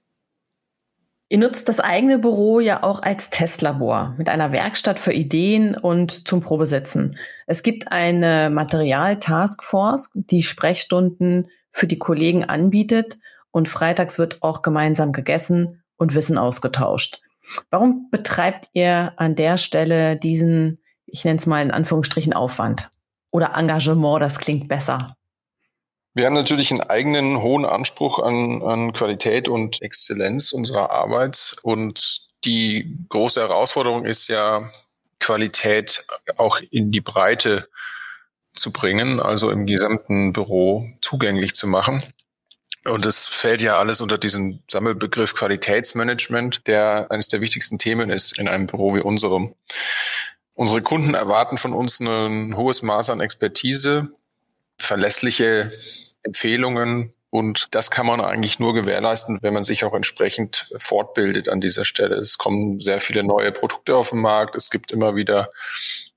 Ihr 1.29 1.39
nutzt 1.39 1.69
das 1.69 1.81
eigene 1.81 2.19
Büro 2.19 2.61
ja 2.61 2.83
auch 2.83 3.03
als 3.03 3.31
Testlabor 3.31 4.15
mit 4.19 4.29
einer 4.29 4.53
Werkstatt 4.53 4.99
für 4.99 5.13
Ideen 5.13 5.75
und 5.77 6.29
zum 6.29 6.41
Probesitzen. 6.41 7.19
Es 7.47 7.63
gibt 7.63 7.91
eine 7.91 8.51
Material-Taskforce, 8.51 10.11
die 10.15 10.43
Sprechstunden 10.43 11.49
für 11.71 11.87
die 11.87 11.99
Kollegen 11.99 12.45
anbietet 12.45 13.19
und 13.51 13.69
freitags 13.69 14.19
wird 14.19 14.43
auch 14.43 14.63
gemeinsam 14.63 15.13
gegessen 15.13 15.83
und 15.97 16.15
Wissen 16.15 16.39
ausgetauscht. 16.39 17.21
Warum 17.71 18.09
betreibt 18.11 18.71
ihr 18.73 19.13
an 19.17 19.35
der 19.37 19.59
Stelle 19.59 20.17
diesen, 20.17 20.83
ich 21.07 21.25
nenne 21.25 21.39
es 21.39 21.47
mal 21.47 21.63
in 21.63 21.71
Anführungsstrichen, 21.71 22.33
Aufwand 22.33 22.91
oder 23.31 23.55
Engagement, 23.55 24.23
das 24.23 24.39
klingt 24.39 24.69
besser? 24.69 25.17
Wir 26.15 26.27
haben 26.27 26.35
natürlich 26.35 26.71
einen 26.71 26.81
eigenen 26.81 27.43
hohen 27.43 27.65
Anspruch 27.65 28.21
an, 28.21 28.63
an 28.63 28.93
Qualität 28.93 29.49
und 29.49 29.83
Exzellenz 29.83 30.53
unserer 30.53 30.91
Arbeit. 30.91 31.57
Und 31.63 32.29
die 32.45 32.99
große 33.09 33.41
Herausforderung 33.41 34.05
ist 34.05 34.29
ja, 34.29 34.71
Qualität 35.25 36.05
auch 36.37 36.61
in 36.71 36.93
die 36.93 37.01
Breite 37.01 37.69
zu 38.53 38.71
bringen, 38.71 39.21
also 39.21 39.51
im 39.51 39.67
gesamten 39.67 40.35
Büro 40.35 40.87
zugänglich 41.01 41.55
zu 41.55 41.67
machen. 41.67 42.03
Und 42.87 43.07
es 43.07 43.25
fällt 43.25 43.63
ja 43.63 43.79
alles 43.79 44.01
unter 44.01 44.19
diesen 44.19 44.63
Sammelbegriff 44.71 45.35
Qualitätsmanagement, 45.35 46.67
der 46.67 47.11
eines 47.11 47.29
der 47.29 47.41
wichtigsten 47.41 47.79
Themen 47.79 48.11
ist 48.11 48.39
in 48.39 48.47
einem 48.47 48.67
Büro 48.67 48.95
wie 48.95 49.01
unserem. 49.01 49.55
Unsere 50.53 50.83
Kunden 50.83 51.15
erwarten 51.15 51.57
von 51.57 51.73
uns 51.73 51.99
ein 52.01 52.57
hohes 52.57 52.83
Maß 52.83 53.11
an 53.11 53.21
Expertise, 53.21 54.09
verlässliche 54.79 55.73
Empfehlungen 56.23 57.15
und 57.35 57.75
das 57.75 57.91
kann 57.91 58.07
man 58.07 58.21
eigentlich 58.21 58.61
nur 58.61 58.75
gewährleisten, 58.75 59.41
wenn 59.43 59.55
man 59.55 59.65
sich 59.65 59.83
auch 59.83 59.93
entsprechend 59.93 60.71
fortbildet 60.77 61.49
an 61.49 61.61
dieser 61.61 61.85
Stelle. 61.85 62.15
Es 62.15 62.39
kommen 62.39 62.79
sehr 62.79 63.01
viele 63.01 63.25
neue 63.25 63.51
Produkte 63.51 63.97
auf 63.97 64.11
den 64.11 64.21
Markt. 64.21 64.55
Es 64.55 64.71
gibt 64.71 64.93
immer 64.93 65.17
wieder 65.17 65.51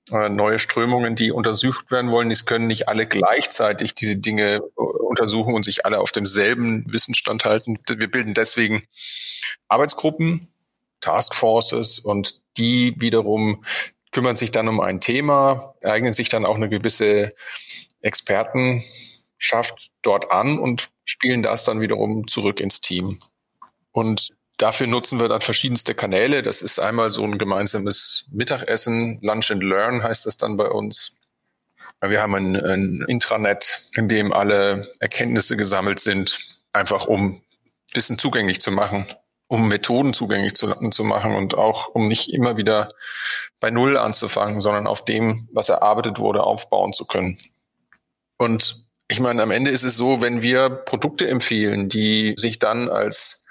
neue 0.10 0.60
Strömungen, 0.60 1.16
die 1.16 1.32
untersucht 1.32 1.92
werden 1.92 2.12
wollen. 2.12 2.32
Es 2.32 2.46
können 2.46 2.68
nicht 2.68 2.88
alle 2.88 3.08
gleichzeitig 3.08 3.96
diese 3.96 4.18
Dinge 4.18 4.56
äh, 4.56 4.82
untersuchen 4.82 5.54
und 5.54 5.64
sich 5.64 5.86
alle 5.86 6.00
auf 6.00 6.12
demselben 6.12 6.86
Wissensstand 6.92 7.46
halten. 7.46 7.80
Wir 7.88 8.10
bilden 8.10 8.34
deswegen 8.34 8.84
Arbeitsgruppen, 9.68 10.48
Taskforces 11.02 12.00
und 12.00 12.42
die 12.58 12.96
wiederum 12.98 13.64
kümmern 14.12 14.36
sich 14.36 14.52
dann 14.52 14.68
um 14.68 14.80
ein 14.80 15.02
Thema, 15.02 15.76
eignen 15.84 16.14
sich 16.14 16.30
dann 16.30 16.46
auch 16.46 16.56
eine 16.56 16.70
gewisse 16.70 17.34
Expertenschaft 18.02 19.92
dort 20.02 20.32
an 20.32 20.58
und 20.60 20.90
spielen 21.04 21.44
das 21.44 21.66
dann 21.66 21.82
wiederum 21.82 22.28
zurück 22.28 22.60
ins 22.60 22.82
Team. 22.82 23.20
Und 23.92 24.30
Dafür 24.58 24.88
nutzen 24.88 25.20
wir 25.20 25.28
dann 25.28 25.42
verschiedenste 25.42 25.94
Kanäle. 25.94 26.42
Das 26.42 26.64
ist 26.64 26.80
einmal 26.80 27.12
so 27.12 27.24
ein 27.24 27.38
gemeinsames 27.38 28.26
Mittagessen, 28.32 29.20
Lunch 29.22 29.52
and 29.52 29.64
Learn 29.64 30.04
heißt 30.04 30.26
das 30.26 30.38
dann 30.38 30.58
bei 30.58 30.68
uns. 30.68 31.20
Wir 32.02 32.22
haben 32.22 32.36
ein, 32.36 32.56
ein 32.56 33.06
Intranet, 33.08 33.90
in 33.94 34.08
dem 34.08 34.34
alle 34.34 34.88
Erkenntnisse 35.00 35.58
gesammelt 35.58 36.00
sind, 36.00 36.38
einfach 36.74 37.06
um 37.06 37.42
Wissen 37.94 38.20
zugänglich 38.20 38.60
zu 38.60 38.72
machen, 38.72 39.08
um 39.48 39.68
Methoden 39.68 40.14
zugänglich 40.14 40.56
zu, 40.56 40.74
zu 40.90 41.04
machen 41.04 41.36
und 41.36 41.56
auch 41.56 41.88
um 41.96 42.08
nicht 42.08 42.32
immer 42.34 42.58
wieder 42.58 42.90
bei 43.60 43.72
Null 43.72 43.98
anzufangen, 43.98 44.60
sondern 44.62 44.86
auf 44.86 45.06
dem, 45.06 45.48
was 45.52 45.70
erarbeitet 45.70 46.20
wurde, 46.20 46.44
aufbauen 46.44 46.94
zu 46.94 47.06
können. 47.06 47.38
Und 48.38 48.86
ich 49.08 49.20
meine, 49.20 49.42
am 49.42 49.52
Ende 49.52 49.72
ist 49.72 49.84
es 49.84 49.96
so, 49.96 50.22
wenn 50.22 50.42
wir 50.42 50.70
Produkte 50.70 51.28
empfehlen, 51.28 51.90
die 51.90 52.36
sich 52.38 52.60
dann 52.60 52.90
als 52.90 53.46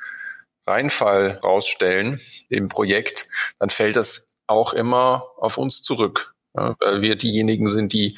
Reinfall 0.66 1.38
rausstellen 1.42 2.20
im 2.48 2.68
Projekt, 2.68 3.28
dann 3.58 3.70
fällt 3.70 3.96
das 3.96 4.36
auch 4.46 4.72
immer 4.72 5.24
auf 5.36 5.58
uns 5.58 5.82
zurück. 5.82 6.34
Weil 6.54 7.02
wir 7.02 7.16
diejenigen 7.16 7.68
sind, 7.68 7.92
die, 7.92 8.16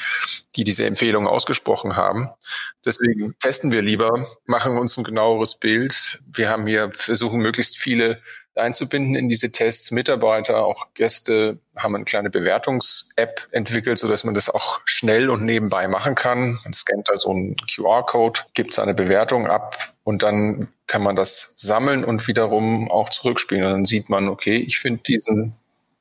die 0.55 0.63
diese 0.63 0.87
Empfehlung 0.87 1.27
ausgesprochen 1.27 1.97
haben. 1.97 2.29
Deswegen 2.85 3.37
testen 3.41 3.73
wir 3.73 3.83
lieber, 3.83 4.27
machen 4.47 4.79
uns 4.79 4.97
ein 4.97 5.03
genaueres 5.03 5.57
Bild. 5.59 6.23
Wir 6.25 6.49
haben 6.49 6.65
hier 6.69 6.93
versuchen, 6.93 7.41
möglichst 7.41 7.79
viele 7.79 8.23
einzubinden 8.59 9.15
in 9.15 9.29
diese 9.29 9.51
Tests. 9.53 9.91
Mitarbeiter, 9.91 10.65
auch 10.65 10.93
Gäste 10.95 11.59
haben 11.77 11.95
eine 11.95 12.05
kleine 12.05 12.31
Bewertungs-App 12.31 13.49
entwickelt, 13.51 13.99
so 13.99 14.09
dass 14.09 14.25
man 14.25 14.35
das 14.35 14.51
auch 14.51 14.81
schnell 14.85 15.31
und 15.31 15.45
nebenbei 15.45 15.89
machen 15.89 16.15
kann. 16.15 16.59
Man 16.65 16.73
scannt 16.73 17.09
da 17.09 17.17
so 17.17 17.31
einen 17.31 17.57
QR-Code, 17.57 18.41
gibt 18.55 18.73
seine 18.73 18.95
Bewertung 18.95 19.47
ab 19.47 19.77
und 20.05 20.23
dann 20.23 20.69
kann 20.87 21.03
man 21.03 21.17
das 21.17 21.55
sammeln 21.57 22.05
und 22.05 22.27
wiederum 22.29 22.91
auch 22.91 23.09
zurückspielen. 23.09 23.65
Und 23.65 23.71
dann 23.71 23.85
sieht 23.85 24.09
man, 24.09 24.29
okay, 24.29 24.57
ich 24.57 24.79
finde 24.79 25.03
diesen 25.03 25.55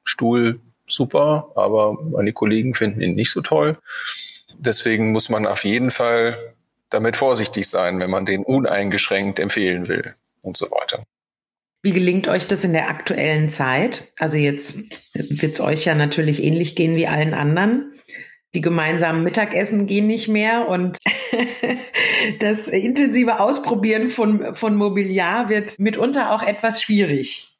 Stuhl 0.03 0.59
super, 0.87 1.51
aber 1.55 1.93
meine 2.03 2.33
Kollegen 2.33 2.73
finden 2.73 3.01
ihn 3.01 3.15
nicht 3.15 3.31
so 3.31 3.41
toll. 3.41 3.77
Deswegen 4.57 5.11
muss 5.11 5.29
man 5.29 5.45
auf 5.45 5.63
jeden 5.63 5.91
Fall 5.91 6.53
damit 6.89 7.15
vorsichtig 7.15 7.67
sein, 7.67 7.99
wenn 7.99 8.09
man 8.09 8.25
den 8.25 8.43
uneingeschränkt 8.43 9.39
empfehlen 9.39 9.87
will 9.87 10.15
und 10.41 10.57
so 10.57 10.71
weiter. 10.71 11.03
Wie 11.88 11.94
gelingt 11.94 12.27
euch 12.27 12.46
das 12.48 12.65
in 12.65 12.74
der 12.74 12.89
aktuellen 12.89 13.48
Zeit? 13.48 14.12
Also 14.20 14.36
jetzt 14.36 15.10
wird 15.13 15.53
es 15.53 15.62
euch 15.62 15.86
ja 15.86 15.96
natürlich 15.96 16.44
ähnlich 16.44 16.75
gehen 16.75 16.98
wie 16.98 17.08
allen 17.08 17.34
anderen. 17.34 17.94
Die 18.53 18.60
gemeinsamen 18.60 19.24
Mittagessen 19.24 19.88
gehen 19.88 20.06
nicht 20.06 20.27
mehr 20.27 20.67
und 20.67 20.98
das 22.41 22.67
intensive 22.67 23.39
Ausprobieren 23.39 24.10
von, 24.10 24.53
von 24.53 24.75
Mobiliar 24.75 25.48
wird 25.48 25.79
mitunter 25.79 26.36
auch 26.36 26.44
etwas 26.44 26.82
schwierig. 26.82 27.56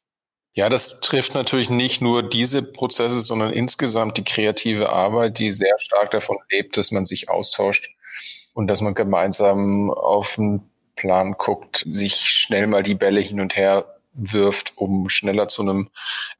Ja, 0.52 0.68
das 0.68 1.00
trifft 1.00 1.32
natürlich 1.32 1.70
nicht 1.70 2.02
nur 2.02 2.22
diese 2.22 2.60
Prozesse, 2.60 3.20
sondern 3.20 3.54
insgesamt 3.54 4.18
die 4.18 4.24
kreative 4.24 4.92
Arbeit, 4.92 5.38
die 5.38 5.50
sehr 5.52 5.78
stark 5.78 6.10
davon 6.10 6.36
lebt, 6.50 6.76
dass 6.76 6.90
man 6.90 7.06
sich 7.06 7.30
austauscht 7.30 7.88
und 8.52 8.66
dass 8.66 8.82
man 8.82 8.92
gemeinsam 8.92 9.90
auf 9.90 10.38
einen 10.38 10.68
Plan 10.96 11.32
guckt, 11.38 11.86
sich 11.88 12.16
schnell 12.16 12.66
mal 12.66 12.82
die 12.82 12.94
Bälle 12.94 13.20
hin 13.20 13.40
und 13.40 13.56
her 13.56 13.94
wirft, 14.18 14.72
um 14.76 15.08
schneller 15.08 15.48
zu 15.48 15.62
einem 15.62 15.88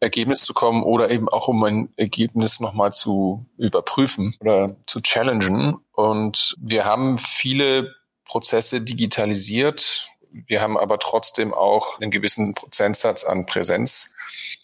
Ergebnis 0.01 0.43
zu 0.43 0.53
kommen 0.53 0.83
oder 0.83 1.11
eben 1.11 1.29
auch 1.29 1.49
um 1.49 1.63
ein 1.65 1.89
Ergebnis 1.97 2.61
nochmal 2.61 2.93
zu 2.93 3.47
überprüfen 3.57 4.35
oder 4.41 4.77
zu 4.87 5.01
challengen. 5.01 5.77
Und 5.93 6.57
wir 6.59 6.85
haben 6.85 7.17
viele 7.17 7.95
Prozesse 8.25 8.81
digitalisiert. 8.81 10.07
Wir 10.31 10.61
haben 10.61 10.77
aber 10.77 10.99
trotzdem 10.99 11.55
auch 11.55 12.01
einen 12.01 12.11
gewissen 12.11 12.55
Prozentsatz 12.55 13.25
an 13.25 13.47
Präsenz 13.47 14.15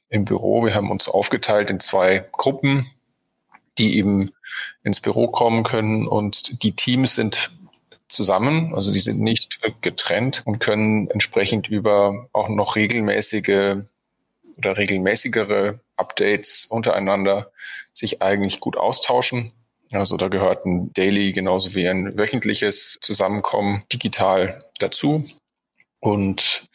im 0.09 0.25
Büro. 0.25 0.65
Wir 0.65 0.75
haben 0.75 0.91
uns 0.91 1.09
aufgeteilt 1.09 1.71
in 1.71 1.81
zwei 1.81 2.29
Gruppen, 2.33 2.87
die 3.79 3.97
eben 3.97 4.31
ins 4.83 5.01
Büro 5.01 5.29
kommen 5.29 5.63
können 5.63 6.07
und 6.07 6.63
die 6.63 6.77
Teams 6.77 7.15
sind 7.15 7.51
zusammen, 8.09 8.75
also 8.75 8.93
die 8.93 9.01
sind 9.01 9.21
nicht 9.21 9.61
getrennt 9.81 10.43
und 10.45 10.59
können 10.59 11.11
entsprechend 11.11 11.69
über 11.69 12.29
auch 12.33 12.49
noch 12.49 12.77
regelmäßige 12.77 13.77
oder 14.57 14.77
regelmäßigere 14.77 15.81
Updates 15.97 16.67
untereinander 16.67 17.51
sich 17.93 18.23
eigentlich 18.23 18.61
gut 18.61 18.77
austauschen. 18.77 19.53
Also 19.93 20.17
da 20.17 20.29
gehört 20.29 20.67
ein 20.67 20.93
Daily 20.93 21.33
genauso 21.33 21.75
wie 21.75 21.89
ein 21.89 22.19
wöchentliches 22.19 22.99
Zusammenkommen 23.01 23.85
digital 23.93 24.59
dazu. 24.79 25.25
Und 26.01 26.69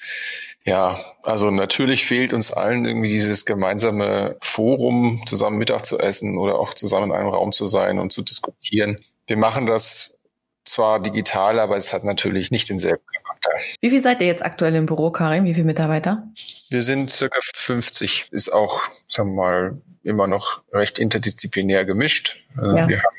ja, 0.65 0.99
also 1.23 1.51
natürlich 1.51 2.05
fehlt 2.05 2.33
uns 2.33 2.51
allen 2.51 2.85
irgendwie 2.85 3.09
dieses 3.09 3.45
gemeinsame 3.45 4.37
Forum, 4.41 5.21
zusammen 5.25 5.57
Mittag 5.57 5.85
zu 5.85 5.99
essen 5.99 6.37
oder 6.37 6.59
auch 6.59 6.73
zusammen 6.73 7.11
in 7.11 7.17
einem 7.17 7.29
Raum 7.29 7.51
zu 7.51 7.67
sein 7.67 7.99
und 7.99 8.11
zu 8.11 8.21
diskutieren. 8.21 9.03
Wir 9.27 9.37
machen 9.37 9.65
das 9.65 10.18
zwar 10.65 11.01
digital, 11.01 11.59
aber 11.59 11.77
es 11.77 11.93
hat 11.93 12.03
natürlich 12.03 12.51
nicht 12.51 12.69
denselben 12.69 13.03
Charakter. 13.23 13.51
Wie 13.81 13.89
viel 13.89 14.01
seid 14.01 14.21
ihr 14.21 14.27
jetzt 14.27 14.45
aktuell 14.45 14.75
im 14.75 14.85
Büro, 14.85 15.11
Karim? 15.11 15.45
Wie 15.45 15.53
viele 15.53 15.65
Mitarbeiter? 15.65 16.23
Wir 16.69 16.81
sind 16.81 17.09
circa 17.09 17.39
50. 17.41 18.27
Ist 18.31 18.51
auch, 18.53 18.81
sagen 19.07 19.35
wir 19.35 19.41
mal, 19.41 19.81
immer 20.03 20.27
noch 20.27 20.61
recht 20.71 20.99
interdisziplinär 20.99 21.85
gemischt. 21.85 22.45
Also 22.55 22.77
ja. 22.77 22.87
Wir 22.87 22.97
haben 22.97 23.15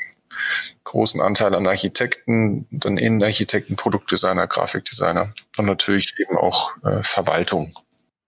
großen 0.85 1.21
Anteil 1.21 1.55
an 1.55 1.67
Architekten, 1.67 2.67
dann 2.71 2.97
Innenarchitekten, 2.97 3.77
Produktdesigner, 3.77 4.47
Grafikdesigner 4.47 5.33
und 5.57 5.67
natürlich 5.67 6.15
eben 6.19 6.37
auch 6.37 6.73
äh, 6.83 7.03
Verwaltung. 7.03 7.73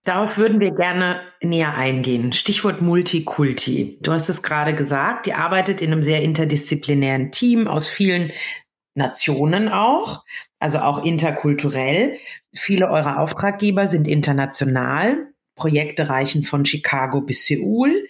Darauf 0.05 0.37
würden 0.37 0.59
wir 0.59 0.71
gerne 0.71 1.21
näher 1.41 1.75
eingehen. 1.75 2.33
Stichwort 2.33 2.81
Multikulti. 2.81 3.97
Du 4.01 4.11
hast 4.11 4.27
es 4.27 4.43
gerade 4.43 4.75
gesagt, 4.75 5.27
ihr 5.27 5.37
arbeitet 5.37 5.79
in 5.79 5.93
einem 5.93 6.03
sehr 6.03 6.21
interdisziplinären 6.21 7.31
Team 7.31 7.69
aus 7.69 7.87
vielen 7.87 8.31
Nationen 8.95 9.69
auch, 9.69 10.23
also 10.59 10.79
auch 10.79 11.03
interkulturell. 11.03 12.17
Viele 12.53 12.89
eurer 12.89 13.19
Auftraggeber 13.19 13.87
sind 13.87 14.07
international. 14.07 15.27
Projekte 15.55 16.09
reichen 16.09 16.43
von 16.43 16.65
Chicago 16.65 17.21
bis 17.21 17.45
Seoul. 17.45 18.07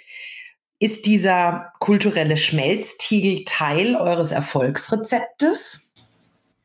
Ist 0.80 1.06
dieser 1.06 1.72
kulturelle 1.80 2.38
Schmelztiegel 2.38 3.44
Teil 3.46 3.96
eures 3.96 4.32
Erfolgsrezeptes? 4.32 5.96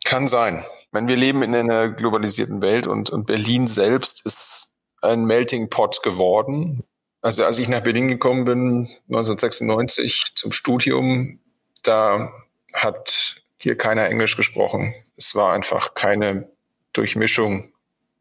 Kann 0.05 0.27
sein. 0.27 0.65
Wenn 0.91 1.07
wir 1.07 1.17
leben 1.17 1.43
in 1.43 1.55
einer 1.55 1.89
globalisierten 1.89 2.63
Welt 2.63 2.87
und, 2.87 3.11
und 3.11 3.27
Berlin 3.27 3.67
selbst 3.67 4.25
ist 4.25 4.75
ein 5.03 5.25
Melting 5.25 5.69
Pot 5.69 6.03
geworden. 6.03 6.83
Also 7.21 7.45
als 7.45 7.59
ich 7.59 7.69
nach 7.69 7.83
Berlin 7.83 8.09
gekommen 8.09 8.45
bin, 8.45 8.89
1996 9.09 10.35
zum 10.35 10.53
Studium, 10.53 11.41
da 11.83 12.33
hat 12.73 13.38
hier 13.59 13.77
keiner 13.77 14.09
Englisch 14.09 14.37
gesprochen. 14.37 14.95
Es 15.17 15.35
war 15.35 15.53
einfach 15.53 15.95
keine 15.95 16.49
Durchmischung 16.93 17.73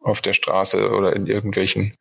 auf 0.02 0.22
der 0.22 0.34
Straße 0.34 0.92
oder 0.92 1.16
in 1.16 1.28
irgendwelchen 1.28 1.92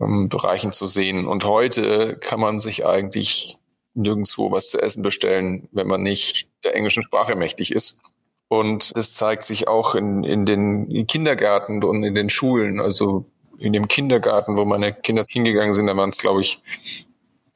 ähm, 0.00 0.28
Bereichen 0.28 0.72
zu 0.72 0.86
sehen. 0.86 1.26
Und 1.26 1.44
heute 1.44 2.16
kann 2.18 2.40
man 2.40 2.60
sich 2.60 2.84
eigentlich 2.84 3.58
nirgendwo 3.94 4.50
was 4.50 4.70
zu 4.70 4.80
essen 4.80 5.02
bestellen, 5.02 5.68
wenn 5.72 5.86
man 5.86 6.02
nicht 6.02 6.48
der 6.64 6.74
englischen 6.74 7.02
Sprache 7.02 7.34
mächtig 7.34 7.72
ist. 7.72 8.02
Und 8.48 8.92
es 8.94 9.14
zeigt 9.14 9.42
sich 9.42 9.66
auch 9.66 9.94
in, 9.94 10.22
in 10.22 10.46
den 10.46 11.06
Kindergärten 11.06 11.82
und 11.82 12.04
in 12.04 12.14
den 12.14 12.30
Schulen. 12.30 12.80
Also 12.80 13.24
in 13.58 13.72
dem 13.72 13.88
Kindergarten, 13.88 14.56
wo 14.56 14.64
meine 14.64 14.92
Kinder 14.92 15.24
hingegangen 15.28 15.74
sind, 15.74 15.86
da 15.86 15.96
waren 15.96 16.10
es, 16.10 16.18
glaube 16.18 16.42
ich, 16.42 16.62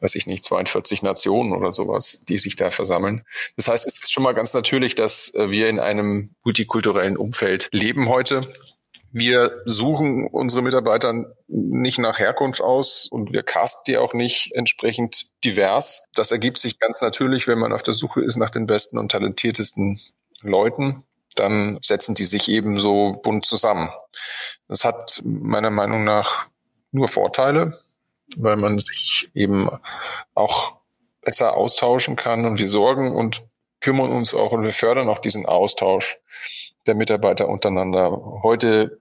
weiß 0.00 0.14
ich 0.14 0.26
nicht, 0.26 0.44
42 0.44 1.02
Nationen 1.02 1.52
oder 1.52 1.72
sowas, 1.72 2.24
die 2.28 2.38
sich 2.38 2.56
da 2.56 2.70
versammeln. 2.70 3.24
Das 3.56 3.68
heißt, 3.68 3.86
es 3.86 4.00
ist 4.00 4.12
schon 4.12 4.22
mal 4.22 4.34
ganz 4.34 4.54
natürlich, 4.54 4.94
dass 4.94 5.34
äh, 5.34 5.50
wir 5.50 5.68
in 5.68 5.78
einem 5.78 6.34
multikulturellen 6.44 7.16
Umfeld 7.16 7.68
leben 7.72 8.08
heute. 8.08 8.42
Wir 9.12 9.62
suchen 9.64 10.28
unsere 10.28 10.62
Mitarbeiter 10.62 11.34
nicht 11.48 11.98
nach 11.98 12.20
Herkunft 12.20 12.60
aus 12.60 13.08
und 13.10 13.32
wir 13.32 13.42
casten 13.42 13.82
die 13.88 13.98
auch 13.98 14.14
nicht 14.14 14.52
entsprechend 14.54 15.26
divers. 15.44 16.06
Das 16.14 16.30
ergibt 16.30 16.58
sich 16.58 16.78
ganz 16.78 17.00
natürlich, 17.00 17.48
wenn 17.48 17.58
man 17.58 17.72
auf 17.72 17.82
der 17.82 17.94
Suche 17.94 18.22
ist 18.22 18.36
nach 18.36 18.50
den 18.50 18.66
besten 18.66 18.98
und 18.98 19.10
talentiertesten 19.10 20.00
Leuten. 20.42 21.04
Dann 21.34 21.78
setzen 21.82 22.14
die 22.14 22.24
sich 22.24 22.48
eben 22.48 22.78
so 22.78 23.14
bunt 23.22 23.46
zusammen. 23.46 23.90
Das 24.68 24.84
hat 24.84 25.20
meiner 25.24 25.70
Meinung 25.70 26.04
nach 26.04 26.46
nur 26.92 27.08
Vorteile 27.08 27.80
weil 28.37 28.57
man 28.57 28.79
sich 28.79 29.31
eben 29.35 29.69
auch 30.35 30.77
besser 31.23 31.57
austauschen 31.57 32.16
kann 32.16 32.45
und 32.45 32.59
wir 32.59 32.69
sorgen 32.69 33.14
und 33.14 33.43
kümmern 33.81 34.11
uns 34.11 34.35
auch 34.35 34.53
und 34.53 34.62
wir 34.62 34.73
fördern 34.73 35.09
auch 35.09 35.19
diesen 35.19 35.47
Austausch 35.47 36.19
der 36.87 36.95
Mitarbeiter 36.95 37.49
untereinander. 37.49 38.11
Heute 38.43 39.01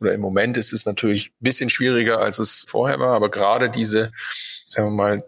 oder 0.00 0.14
im 0.14 0.20
Moment 0.20 0.56
ist 0.56 0.72
es 0.72 0.86
natürlich 0.86 1.28
ein 1.28 1.44
bisschen 1.44 1.70
schwieriger, 1.70 2.20
als 2.20 2.38
es 2.38 2.64
vorher 2.68 3.00
war, 3.00 3.14
aber 3.14 3.28
gerade 3.30 3.68
diese, 3.68 4.12
sagen 4.68 4.86
wir 4.88 4.92
mal, 4.92 5.24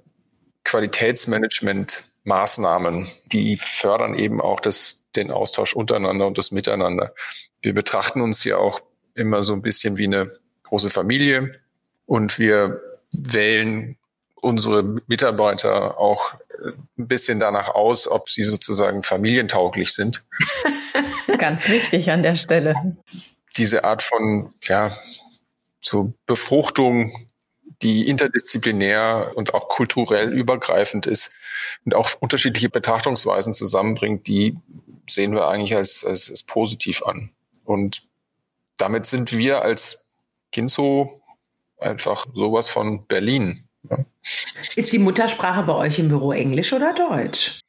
Qualitätsmanagement-Maßnahmen, 0.65 3.09
die 3.27 3.57
fördern 3.57 4.15
eben 4.15 4.41
auch 4.41 4.61
das, 4.61 5.05
den 5.15 5.31
Austausch 5.31 5.75
untereinander 5.75 6.27
und 6.27 6.39
das 6.39 6.53
Miteinander. 6.53 7.13
Wir 7.61 7.75
betrachten 7.75 8.23
uns 8.23 8.45
ja 8.45 8.57
auch 8.57 8.81
immer 9.15 9.43
so 9.43 9.53
ein 9.53 9.61
bisschen 9.63 9.99
wie 9.99 10.07
eine 10.07 10.33
große 10.63 10.89
Familie 10.89 11.61
und 12.07 12.39
wir 12.39 12.81
wählen 13.13 13.97
unsere 14.43 14.83
Mitarbeiter 15.07 15.99
auch 15.99 16.35
äh, 16.35 16.73
ein 16.99 17.09
bisschen 17.09 17.41
danach 17.41 17.69
aus, 17.69 18.09
ob 18.09 18.29
sie 18.29 18.43
sozusagen 18.43 19.03
familientauglich 19.03 19.93
sind. 19.93 20.25
Ganz 21.39 21.69
wichtig 21.69 22.11
an 22.11 22.23
der 22.23 22.37
Stelle. 22.37 22.97
Diese 23.57 23.85
Art 23.85 24.03
von, 24.03 24.53
ja, 24.65 24.91
so 25.81 26.13
Befruchtung, 26.27 27.13
die 27.83 28.07
interdisziplinär 28.09 29.33
und 29.35 29.55
auch 29.55 29.69
kulturell 29.69 30.33
übergreifend 30.33 31.07
ist 31.07 31.33
und 31.85 31.95
auch 31.95 32.11
unterschiedliche 32.21 32.69
Betrachtungsweisen 32.69 33.55
zusammenbringt, 33.55 34.27
die 34.29 34.57
sehen 35.09 35.35
wir 35.35 35.49
eigentlich 35.49 35.75
als, 35.75 36.05
als, 36.05 36.31
als 36.31 36.43
positiv 36.45 37.03
an. 37.03 37.31
Und 37.65 38.03
damit 38.77 39.07
sind 39.07 39.37
wir 39.37 39.63
als 39.63 40.07
Kinzo 40.53 41.22
einfach 41.83 42.27
sowas 42.35 42.69
von 42.69 43.07
Berlin. 43.07 43.69
Ja. 43.89 43.99
Ist 44.77 44.93
die 44.93 44.99
Muttersprache 44.99 45.63
bei 45.65 45.75
euch 45.75 45.99
im 45.99 46.09
Büro 46.09 46.33
Englisch 46.33 46.73
oder 46.73 46.95
Deutsch? 46.95 47.61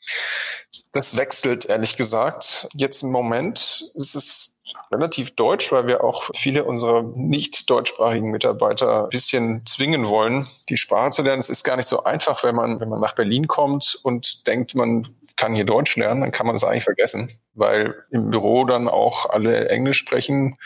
Das 0.91 1.17
wechselt 1.17 1.65
ehrlich 1.65 1.95
gesagt. 1.95 2.67
Jetzt 2.73 3.01
im 3.01 3.11
Moment 3.11 3.91
ist 3.95 4.15
es 4.15 4.53
relativ 4.91 5.35
deutsch, 5.35 5.71
weil 5.71 5.87
wir 5.87 6.03
auch 6.03 6.29
viele 6.35 6.63
unserer 6.63 7.03
nicht 7.15 7.69
deutschsprachigen 7.69 8.29
Mitarbeiter 8.29 9.05
ein 9.05 9.09
bisschen 9.09 9.65
zwingen 9.65 10.07
wollen, 10.07 10.47
die 10.69 10.77
Sprache 10.77 11.09
zu 11.09 11.23
lernen. 11.23 11.39
Es 11.39 11.49
ist 11.49 11.63
gar 11.63 11.77
nicht 11.77 11.87
so 11.87 12.03
einfach, 12.03 12.43
wenn 12.43 12.55
man, 12.55 12.79
wenn 12.79 12.89
man 12.89 13.01
nach 13.01 13.15
Berlin 13.15 13.47
kommt 13.47 13.99
und 14.03 14.47
denkt, 14.47 14.75
man 14.75 15.07
kann 15.35 15.55
hier 15.55 15.65
Deutsch 15.65 15.95
lernen, 15.97 16.21
dann 16.21 16.31
kann 16.31 16.45
man 16.45 16.55
das 16.55 16.63
eigentlich 16.63 16.83
vergessen, 16.83 17.31
weil 17.53 17.95
im 18.11 18.29
Büro 18.29 18.65
dann 18.65 18.87
auch 18.87 19.29
alle 19.29 19.69
Englisch 19.69 19.97
sprechen 19.97 20.57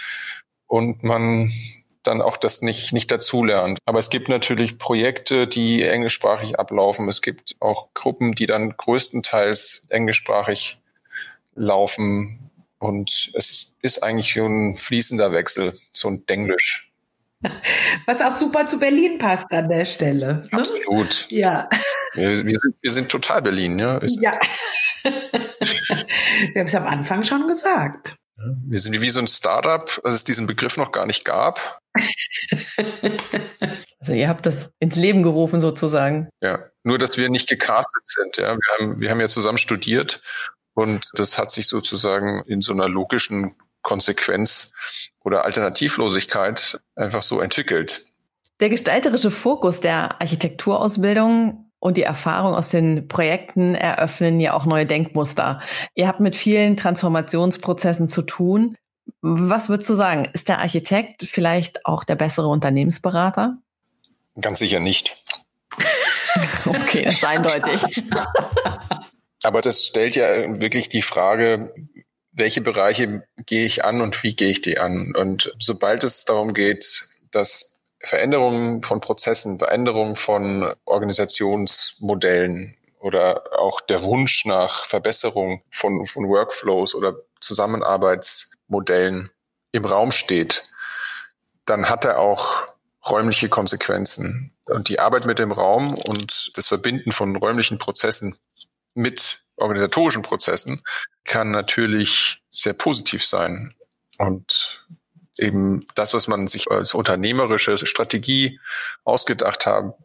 und 0.68 1.04
man 1.04 1.50
dann 2.08 2.22
auch 2.22 2.38
das 2.38 2.62
nicht, 2.62 2.94
nicht 2.94 3.12
dazulernt. 3.12 3.80
Aber 3.86 4.00
es 4.00 4.10
gibt 4.10 4.30
natürlich 4.30 4.78
Projekte, 4.78 5.48
die 5.48 5.84
englischsprachig 5.84 6.60
ablaufen. 6.60 7.08
Es 7.10 7.22
gibt 7.22 7.56
auch 7.60 7.90
Gruppen, 7.94 8.34
die 8.34 8.46
dann 8.46 8.76
größtenteils 8.76 9.88
englischsprachig 9.90 10.80
laufen. 11.56 12.50
Und 12.80 13.32
es 13.34 13.76
ist 13.82 14.04
eigentlich 14.04 14.34
so 14.34 14.46
ein 14.46 14.78
fließender 14.78 15.32
Wechsel, 15.32 15.78
so 15.92 16.10
ein 16.10 16.26
Denglisch. 16.26 16.92
Was 18.06 18.22
auch 18.22 18.32
super 18.32 18.66
zu 18.68 18.80
Berlin 18.80 19.20
passt 19.20 19.52
an 19.52 19.70
der 19.70 19.86
Stelle. 19.86 20.44
Ne? 20.52 20.60
Absolut. 20.60 21.28
Ja. 21.30 21.70
Wir, 22.14 22.30
wir, 22.30 22.60
sind, 22.60 22.76
wir 22.82 22.92
sind 22.92 23.10
total 23.10 23.42
Berlin, 23.42 23.78
ja. 23.78 24.00
Ja. 24.20 24.40
wir 25.04 26.60
haben 26.60 26.66
es 26.66 26.76
am 26.76 26.88
Anfang 26.88 27.24
schon 27.24 27.48
gesagt. 27.48 28.16
Wir 28.38 28.80
sind 28.80 29.02
wie 29.02 29.10
so 29.10 29.20
ein 29.20 29.28
Startup, 29.28 29.90
als 30.04 30.14
es 30.14 30.24
diesen 30.24 30.48
Begriff 30.48 30.78
noch 30.78 30.92
gar 30.92 31.06
nicht 31.06 31.26
gab. 31.26 31.82
Also 34.00 34.14
ihr 34.14 34.30
habt 34.30 34.46
das 34.46 34.72
ins 34.80 34.96
Leben 34.96 35.24
gerufen 35.24 35.60
sozusagen. 35.60 36.30
Ja, 36.42 36.66
nur 36.84 37.00
dass 37.00 37.18
wir 37.18 37.30
nicht 37.30 37.50
gecastet 37.50 38.06
sind. 38.06 38.38
Ja, 38.38 38.56
wir 38.56 38.78
haben, 38.78 39.00
wir 39.00 39.10
haben 39.10 39.20
ja 39.20 39.28
zusammen 39.28 39.58
studiert 39.58 40.22
und 40.76 41.10
das 41.16 41.38
hat 41.40 41.50
sich 41.50 41.68
sozusagen 41.68 42.44
in 42.46 42.62
so 42.62 42.74
einer 42.74 42.88
logischen 42.88 43.56
Konsequenz 43.82 44.72
oder 45.24 45.46
Alternativlosigkeit 45.46 46.80
einfach 46.96 47.24
so 47.24 47.42
entwickelt. 47.42 48.06
Der 48.60 48.70
gestalterische 48.70 49.32
Fokus 49.32 49.82
der 49.82 50.22
Architekturausbildung 50.22 51.67
und 51.80 51.98
die 51.98 52.04
Erfahrung 52.04 52.54
aus 52.54 52.70
den 52.70 53.08
Projekten 53.08 53.76
eröffnen 53.76 54.40
ja 54.40 54.54
auch 54.54 54.66
neue 54.66 54.86
Denkmuster. 54.86 55.62
Ihr 55.94 56.08
habt 56.08 56.20
mit 56.20 56.36
vielen 56.36 56.76
Transformationsprozessen 56.76 58.08
zu 58.08 58.24
tun. 58.24 58.76
Was 59.22 59.70
würdest 59.70 59.90
du 59.90 59.94
sagen? 59.94 60.30
Ist 60.34 60.50
der 60.50 60.60
Architekt 60.60 61.24
vielleicht 61.24 61.86
auch 61.86 62.04
der 62.04 62.16
bessere 62.16 62.48
Unternehmensberater? 62.48 63.58
Ganz 64.40 64.60
sicher 64.60 64.80
nicht. 64.80 65.24
okay, 66.66 67.04
das 67.04 67.16
ist 67.16 67.26
eindeutig. 67.26 68.04
Aber 69.44 69.62
das 69.62 69.86
stellt 69.86 70.16
ja 70.16 70.62
wirklich 70.62 70.90
die 70.90 71.04
Frage, 71.04 71.74
welche 72.32 72.62
Bereiche 72.62 73.24
gehe 73.46 73.66
ich 73.66 73.86
an 73.86 74.02
und 74.02 74.22
wie 74.24 74.36
gehe 74.36 74.50
ich 74.50 74.62
die 74.62 74.80
an? 74.80 75.14
Und 75.16 75.54
sobald 75.60 76.04
es 76.04 76.26
darum 76.26 76.54
geht, 76.54 77.08
dass 77.32 77.77
Veränderungen 78.08 78.84
von 78.84 79.02
Prozessen, 79.02 79.60
Veränderungen 79.60 80.16
von 80.16 80.74
Organisationsmodellen 80.86 82.78
oder 83.00 83.44
auch 83.60 83.82
der 83.82 84.04
Wunsch 84.04 84.46
nach 84.46 84.86
Verbesserung 84.86 85.62
von, 85.70 86.06
von 86.06 86.28
Workflows 86.28 86.96
oder 86.96 87.16
Zusammenarbeitsmodellen 87.42 89.30
im 89.74 89.86
Raum 89.86 90.12
steht, 90.12 90.64
dann 91.66 91.90
hat 91.90 92.06
er 92.06 92.20
auch 92.20 92.68
räumliche 93.10 93.50
Konsequenzen. 93.50 94.54
Und 94.66 94.88
die 94.88 95.00
Arbeit 95.00 95.26
mit 95.26 95.40
dem 95.40 95.52
Raum 95.52 95.94
und 95.94 96.52
das 96.56 96.68
Verbinden 96.68 97.12
von 97.12 97.36
räumlichen 97.36 97.78
Prozessen 97.78 98.38
mit 98.94 99.44
organisatorischen 99.58 100.22
Prozessen 100.22 100.82
kann 101.26 101.52
natürlich 101.52 102.42
sehr 102.50 102.74
positiv 102.74 103.26
sein. 103.26 103.76
Und 104.18 104.86
eben 105.38 105.86
das, 105.96 106.14
was 106.14 106.28
man 106.28 106.48
sich 106.48 106.70
als 106.72 106.94
unternehmerische 106.94 107.78
Strategie 107.86 108.60
ausgedacht 109.04 109.66
hat, 109.66 109.96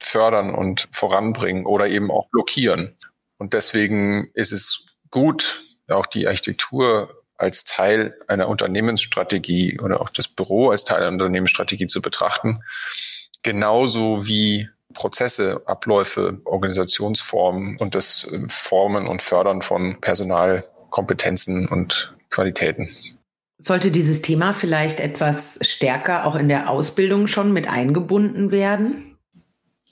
fördern 0.00 0.54
und 0.54 0.88
voranbringen 0.92 1.66
oder 1.66 1.88
eben 1.88 2.10
auch 2.10 2.28
blockieren. 2.28 2.96
Und 3.38 3.54
deswegen 3.54 4.30
ist 4.34 4.52
es 4.52 4.86
gut, 5.10 5.60
auch 5.88 6.06
die 6.06 6.26
Architektur 6.26 7.22
als 7.36 7.64
Teil 7.64 8.16
einer 8.28 8.48
Unternehmensstrategie 8.48 9.80
oder 9.80 10.00
auch 10.00 10.10
das 10.10 10.28
Büro 10.28 10.70
als 10.70 10.84
Teil 10.84 11.02
einer 11.02 11.12
Unternehmensstrategie 11.12 11.86
zu 11.86 12.00
betrachten. 12.00 12.62
Genauso 13.42 14.26
wie 14.26 14.68
Prozesse, 14.94 15.62
Abläufe, 15.66 16.40
Organisationsformen 16.44 17.78
und 17.78 17.94
das 17.94 18.26
Formen 18.48 19.06
und 19.08 19.22
Fördern 19.22 19.62
von 19.62 20.00
Personalkompetenzen 20.00 21.66
und 21.66 22.14
Qualitäten. 22.30 22.88
Sollte 23.62 23.92
dieses 23.92 24.22
Thema 24.22 24.54
vielleicht 24.54 24.98
etwas 24.98 25.60
stärker 25.62 26.26
auch 26.26 26.34
in 26.34 26.48
der 26.48 26.68
Ausbildung 26.68 27.28
schon 27.28 27.52
mit 27.52 27.68
eingebunden 27.68 28.50
werden? 28.50 29.16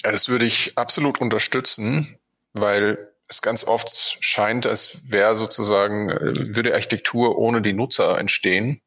Das 0.03 0.29
würde 0.29 0.45
ich 0.45 0.77
absolut 0.77 1.21
unterstützen, 1.21 2.19
weil 2.53 2.99
es 3.29 3.43
ganz 3.43 3.63
oft 3.63 4.17
scheint, 4.19 4.67
als 4.67 4.99
wäre 5.07 5.37
sozusagen, 5.37 6.11
äh, 6.11 6.57
würde 6.57 6.75
Architektur 6.75 7.39
ohne 7.39 7.63
die 7.63 7.73
Nutzer 7.73 8.19
entstehen. 8.19 8.81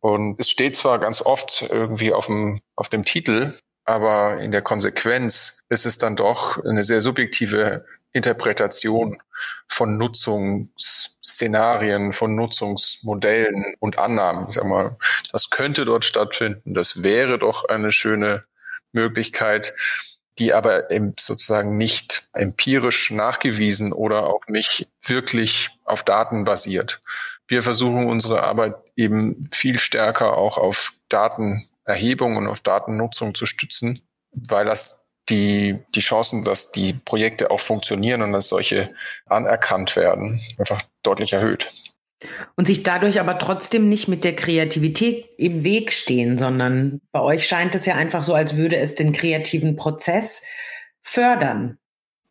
Und 0.00 0.40
es 0.40 0.48
steht 0.48 0.74
zwar 0.74 0.98
ganz 0.98 1.20
oft 1.20 1.66
irgendwie 1.68 2.14
auf 2.14 2.24
dem, 2.24 2.60
auf 2.76 2.88
dem 2.88 3.04
Titel, 3.04 3.52
aber 3.84 4.38
in 4.38 4.52
der 4.52 4.62
Konsequenz 4.62 5.64
ist 5.68 5.84
es 5.84 5.98
dann 5.98 6.16
doch 6.16 6.64
eine 6.64 6.82
sehr 6.82 7.02
subjektive 7.02 7.84
Interpretation 8.12 9.22
von 9.68 9.96
Nutzungsszenarien, 9.96 12.12
von 12.12 12.34
Nutzungsmodellen 12.34 13.76
und 13.78 13.98
Annahmen. 13.98 14.46
Ich 14.48 14.56
sag 14.56 14.64
mal, 14.64 14.96
das 15.32 15.50
könnte 15.50 15.84
dort 15.84 16.04
stattfinden, 16.04 16.74
das 16.74 17.02
wäre 17.02 17.38
doch 17.38 17.68
eine 17.68 17.92
schöne 17.92 18.44
Möglichkeit, 18.92 19.74
die 20.38 20.54
aber 20.54 20.90
eben 20.90 21.14
sozusagen 21.18 21.76
nicht 21.76 22.28
empirisch 22.32 23.10
nachgewiesen 23.10 23.92
oder 23.92 24.26
auch 24.26 24.46
nicht 24.48 24.88
wirklich 25.02 25.70
auf 25.84 26.02
Daten 26.02 26.44
basiert. 26.44 27.00
Wir 27.46 27.62
versuchen 27.62 28.06
unsere 28.06 28.42
Arbeit 28.42 28.74
eben 28.96 29.40
viel 29.50 29.78
stärker 29.78 30.36
auch 30.36 30.56
auf 30.56 30.94
Datenerhebung 31.08 32.36
und 32.36 32.46
auf 32.46 32.60
Datennutzung 32.60 33.34
zu 33.34 33.44
stützen, 33.44 34.00
weil 34.32 34.64
das 34.64 35.09
die, 35.30 35.78
die 35.94 36.00
Chancen, 36.00 36.44
dass 36.44 36.72
die 36.72 36.92
Projekte 36.92 37.50
auch 37.50 37.60
funktionieren 37.60 38.22
und 38.22 38.32
dass 38.32 38.48
solche 38.48 38.94
anerkannt 39.26 39.96
werden, 39.96 40.40
einfach 40.58 40.82
deutlich 41.02 41.32
erhöht. 41.32 41.70
Und 42.56 42.66
sich 42.66 42.82
dadurch 42.82 43.18
aber 43.18 43.38
trotzdem 43.38 43.88
nicht 43.88 44.06
mit 44.06 44.24
der 44.24 44.36
Kreativität 44.36 45.30
im 45.38 45.64
Weg 45.64 45.92
stehen, 45.92 46.36
sondern 46.36 47.00
bei 47.12 47.20
euch 47.20 47.46
scheint 47.46 47.74
es 47.74 47.86
ja 47.86 47.94
einfach 47.94 48.22
so, 48.22 48.34
als 48.34 48.56
würde 48.56 48.76
es 48.76 48.94
den 48.94 49.12
kreativen 49.12 49.76
Prozess 49.76 50.44
fördern. 51.00 51.78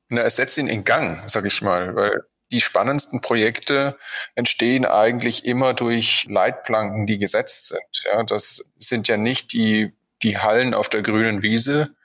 Na, 0.10 0.22
es 0.22 0.36
setzt 0.36 0.58
ihn 0.60 0.68
in 0.68 0.84
Gang, 0.84 1.24
sag 1.28 1.46
ich 1.46 1.62
mal, 1.62 1.96
weil 1.96 2.22
die 2.52 2.62
spannendsten 2.62 3.22
Projekte 3.22 3.98
entstehen 4.36 4.86
eigentlich 4.86 5.46
immer 5.46 5.74
durch 5.74 6.26
Leitplanken, 6.30 7.06
die 7.06 7.20
gesetzt 7.20 7.68
sind. 7.68 8.04
Ja, 8.06 8.24
das 8.24 8.70
sind 8.78 9.08
ja 9.08 9.18
nicht 9.18 9.54
die, 9.54 9.94
die 10.24 10.38
Hallen 10.38 10.74
auf 10.74 10.90
der 10.90 11.02
grünen 11.02 11.42
Wiese, 11.42 11.96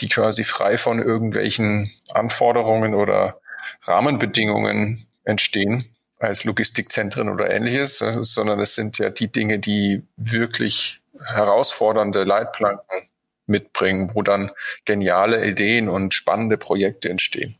die 0.00 0.08
quasi 0.08 0.44
frei 0.44 0.76
von 0.76 1.00
irgendwelchen 1.00 1.90
Anforderungen 2.12 2.94
oder 2.94 3.40
Rahmenbedingungen 3.82 5.06
entstehen 5.24 5.84
als 6.18 6.44
Logistikzentren 6.44 7.28
oder 7.28 7.50
ähnliches, 7.50 7.98
sondern 7.98 8.60
es 8.60 8.74
sind 8.74 8.98
ja 8.98 9.10
die 9.10 9.32
Dinge, 9.32 9.58
die 9.58 10.06
wirklich 10.16 11.00
herausfordernde 11.24 12.24
Leitplanken 12.24 13.08
mitbringen, 13.46 14.10
wo 14.14 14.22
dann 14.22 14.50
geniale 14.84 15.46
Ideen 15.46 15.88
und 15.88 16.14
spannende 16.14 16.56
Projekte 16.56 17.08
entstehen. 17.08 17.56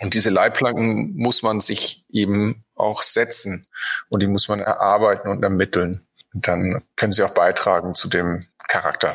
Und 0.00 0.14
diese 0.14 0.30
Leitplanken 0.30 1.16
muss 1.16 1.42
man 1.42 1.60
sich 1.60 2.04
eben 2.10 2.64
auch 2.74 3.02
setzen 3.02 3.66
und 4.08 4.22
die 4.22 4.26
muss 4.26 4.48
man 4.48 4.60
erarbeiten 4.60 5.28
und 5.28 5.42
ermitteln. 5.42 6.06
Und 6.32 6.48
dann 6.48 6.82
können 6.96 7.12
sie 7.12 7.22
auch 7.22 7.34
beitragen 7.34 7.94
zu 7.94 8.08
dem 8.08 8.46
Charakter. 8.68 9.14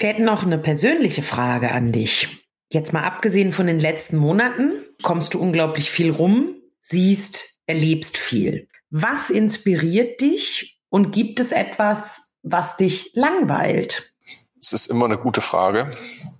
Wir 0.00 0.08
hätten 0.08 0.24
noch 0.24 0.44
eine 0.44 0.56
persönliche 0.56 1.22
Frage 1.22 1.72
an 1.72 1.92
dich. 1.92 2.46
Jetzt 2.72 2.94
mal 2.94 3.04
abgesehen 3.04 3.52
von 3.52 3.66
den 3.66 3.78
letzten 3.78 4.16
Monaten, 4.16 4.72
kommst 5.02 5.34
du 5.34 5.38
unglaublich 5.38 5.90
viel 5.90 6.10
rum, 6.10 6.54
siehst, 6.80 7.60
erlebst 7.66 8.16
viel. 8.16 8.66
Was 8.88 9.28
inspiriert 9.28 10.22
dich 10.22 10.80
und 10.88 11.12
gibt 11.12 11.38
es 11.38 11.52
etwas, 11.52 12.38
was 12.42 12.78
dich 12.78 13.10
langweilt? 13.12 14.14
Es 14.58 14.72
ist 14.72 14.86
immer 14.86 15.04
eine 15.04 15.18
gute 15.18 15.42
Frage 15.42 15.90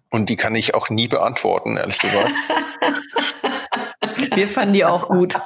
und 0.08 0.30
die 0.30 0.36
kann 0.36 0.54
ich 0.54 0.72
auch 0.72 0.88
nie 0.88 1.08
beantworten, 1.08 1.76
ehrlich 1.76 1.98
gesagt. 1.98 2.32
Wir 4.34 4.48
fanden 4.48 4.72
die 4.72 4.86
auch 4.86 5.08
gut. 5.08 5.38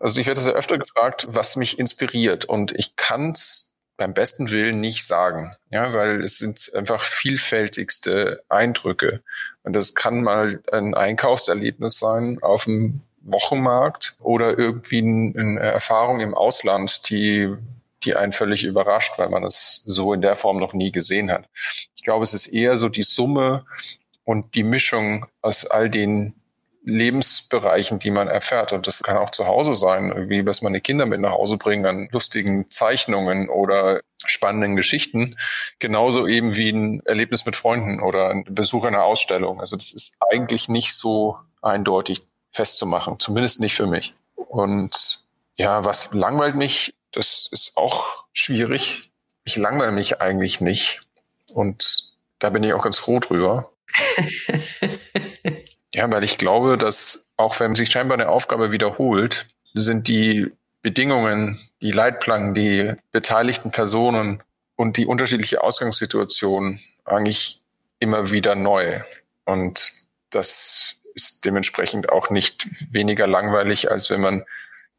Also 0.00 0.22
ich 0.22 0.26
werde 0.26 0.40
sehr 0.40 0.54
öfter 0.54 0.78
gefragt, 0.78 1.26
was 1.28 1.56
mich 1.56 1.78
inspiriert 1.78 2.46
und 2.46 2.72
ich 2.72 2.96
kann 2.96 3.32
es 3.32 3.75
beim 3.96 4.14
besten 4.14 4.50
Willen 4.50 4.80
nicht 4.80 5.06
sagen, 5.06 5.54
ja, 5.70 5.92
weil 5.92 6.22
es 6.22 6.38
sind 6.38 6.70
einfach 6.74 7.02
vielfältigste 7.02 8.42
Eindrücke. 8.48 9.22
Und 9.62 9.74
das 9.74 9.94
kann 9.94 10.22
mal 10.22 10.60
ein 10.70 10.94
Einkaufserlebnis 10.94 11.98
sein 11.98 12.38
auf 12.42 12.64
dem 12.64 13.00
Wochenmarkt 13.22 14.16
oder 14.20 14.58
irgendwie 14.58 14.98
eine 14.98 15.60
Erfahrung 15.60 16.20
im 16.20 16.34
Ausland, 16.34 17.08
die, 17.10 17.54
die 18.04 18.14
einen 18.14 18.32
völlig 18.32 18.64
überrascht, 18.64 19.18
weil 19.18 19.30
man 19.30 19.44
es 19.44 19.82
so 19.84 20.12
in 20.12 20.20
der 20.20 20.36
Form 20.36 20.58
noch 20.58 20.74
nie 20.74 20.92
gesehen 20.92 21.30
hat. 21.30 21.48
Ich 21.96 22.02
glaube, 22.02 22.22
es 22.22 22.34
ist 22.34 22.46
eher 22.48 22.78
so 22.78 22.88
die 22.88 23.02
Summe 23.02 23.64
und 24.24 24.54
die 24.54 24.62
Mischung 24.62 25.26
aus 25.40 25.66
all 25.66 25.88
den 25.88 26.34
Lebensbereichen, 26.86 27.98
die 27.98 28.12
man 28.12 28.28
erfährt. 28.28 28.72
Und 28.72 28.86
das 28.86 29.02
kann 29.02 29.16
auch 29.16 29.30
zu 29.30 29.46
Hause 29.46 29.74
sein, 29.74 30.08
irgendwie, 30.08 30.44
dass 30.44 30.62
meine 30.62 30.80
Kinder 30.80 31.04
mit 31.04 31.20
nach 31.20 31.32
Hause 31.32 31.58
bringen 31.58 31.84
an 31.84 32.08
lustigen 32.12 32.70
Zeichnungen 32.70 33.48
oder 33.48 34.00
spannenden 34.24 34.76
Geschichten. 34.76 35.34
Genauso 35.80 36.28
eben 36.28 36.54
wie 36.56 36.70
ein 36.70 37.02
Erlebnis 37.04 37.44
mit 37.44 37.56
Freunden 37.56 38.00
oder 38.00 38.30
ein 38.30 38.44
Besuch 38.48 38.84
einer 38.84 39.02
Ausstellung. 39.02 39.58
Also 39.60 39.76
das 39.76 39.92
ist 39.92 40.16
eigentlich 40.30 40.68
nicht 40.68 40.94
so 40.94 41.36
eindeutig 41.60 42.22
festzumachen, 42.52 43.18
zumindest 43.18 43.58
nicht 43.58 43.74
für 43.74 43.88
mich. 43.88 44.14
Und 44.36 45.24
ja, 45.56 45.84
was 45.84 46.10
langweilt 46.12 46.54
mich, 46.54 46.94
das 47.10 47.48
ist 47.50 47.76
auch 47.76 48.26
schwierig. 48.32 49.10
Ich 49.42 49.56
langweile 49.56 49.90
mich 49.90 50.20
eigentlich 50.20 50.60
nicht. 50.60 51.00
Und 51.52 52.12
da 52.38 52.50
bin 52.50 52.62
ich 52.62 52.74
auch 52.74 52.84
ganz 52.84 52.98
froh 52.98 53.18
drüber. 53.18 53.72
Ja, 55.96 56.12
weil 56.12 56.24
ich 56.24 56.36
glaube, 56.36 56.76
dass 56.76 57.26
auch 57.38 57.58
wenn 57.58 57.74
sich 57.74 57.90
scheinbar 57.90 58.18
eine 58.18 58.28
Aufgabe 58.28 58.70
wiederholt, 58.70 59.48
sind 59.72 60.08
die 60.08 60.52
Bedingungen, 60.82 61.58
die 61.80 61.90
Leitplanken, 61.90 62.52
die 62.52 62.92
beteiligten 63.12 63.70
Personen 63.70 64.42
und 64.76 64.98
die 64.98 65.06
unterschiedliche 65.06 65.62
Ausgangssituation 65.62 66.80
eigentlich 67.06 67.62
immer 67.98 68.30
wieder 68.30 68.56
neu. 68.56 69.00
Und 69.46 69.90
das 70.28 71.00
ist 71.14 71.46
dementsprechend 71.46 72.10
auch 72.10 72.28
nicht 72.28 72.68
weniger 72.92 73.26
langweilig, 73.26 73.90
als 73.90 74.10
wenn 74.10 74.20
man, 74.20 74.44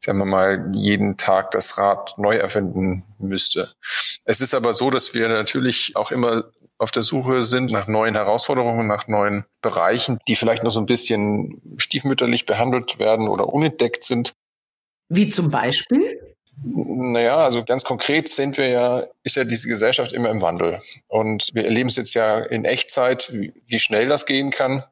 sagen 0.00 0.18
wir 0.18 0.24
mal, 0.24 0.68
jeden 0.72 1.16
Tag 1.16 1.52
das 1.52 1.78
Rad 1.78 2.18
neu 2.18 2.34
erfinden 2.38 3.04
müsste. 3.20 3.72
Es 4.24 4.40
ist 4.40 4.52
aber 4.52 4.74
so, 4.74 4.90
dass 4.90 5.14
wir 5.14 5.28
natürlich 5.28 5.94
auch 5.94 6.10
immer 6.10 6.50
auf 6.78 6.90
der 6.92 7.02
Suche 7.02 7.44
sind 7.44 7.72
nach 7.72 7.88
neuen 7.88 8.14
Herausforderungen, 8.14 8.86
nach 8.86 9.08
neuen 9.08 9.44
Bereichen, 9.62 10.18
die 10.28 10.36
vielleicht 10.36 10.62
noch 10.62 10.70
so 10.70 10.80
ein 10.80 10.86
bisschen 10.86 11.60
stiefmütterlich 11.76 12.46
behandelt 12.46 12.98
werden 12.98 13.28
oder 13.28 13.52
unentdeckt 13.52 14.04
sind. 14.04 14.32
Wie 15.08 15.30
zum 15.30 15.50
Beispiel? 15.50 16.36
Naja, 16.62 17.36
also 17.36 17.64
ganz 17.64 17.84
konkret 17.84 18.28
sind 18.28 18.58
wir 18.58 18.68
ja, 18.68 19.06
ist 19.22 19.36
ja 19.36 19.44
diese 19.44 19.68
Gesellschaft 19.68 20.12
immer 20.12 20.30
im 20.30 20.42
Wandel. 20.42 20.80
Und 21.06 21.50
wir 21.52 21.64
erleben 21.64 21.88
es 21.88 21.96
jetzt 21.96 22.14
ja 22.14 22.38
in 22.38 22.64
Echtzeit, 22.64 23.32
wie, 23.32 23.52
wie 23.66 23.78
schnell 23.78 24.08
das 24.08 24.26
gehen 24.26 24.50
kann 24.50 24.84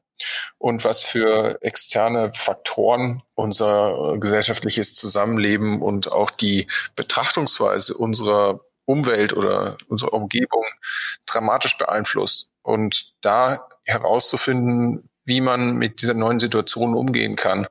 und 0.59 0.85
was 0.85 1.03
für 1.03 1.59
externe 1.63 2.33
Faktoren 2.35 3.23
unser 3.35 4.17
gesellschaftliches 4.19 4.95
Zusammenleben 4.95 5.83
und 5.83 6.11
auch 6.11 6.31
die 6.31 6.69
Betrachtungsweise 6.95 7.95
unserer 7.95 8.61
Umwelt 8.87 9.33
oder 9.35 9.77
unserer 9.89 10.15
Umgebung 10.15 10.65
dramatisch 11.27 11.77
beeinflusst. 11.77 12.51
Und 12.63 13.13
da 13.21 13.69
herauszufinden, 13.85 15.09
wie 15.25 15.41
man 15.41 15.77
mit 15.77 16.01
dieser 16.03 16.15
neuen 16.15 16.41
Situation 16.41 16.95
umgehen 16.95 17.37
kann, 17.37 17.67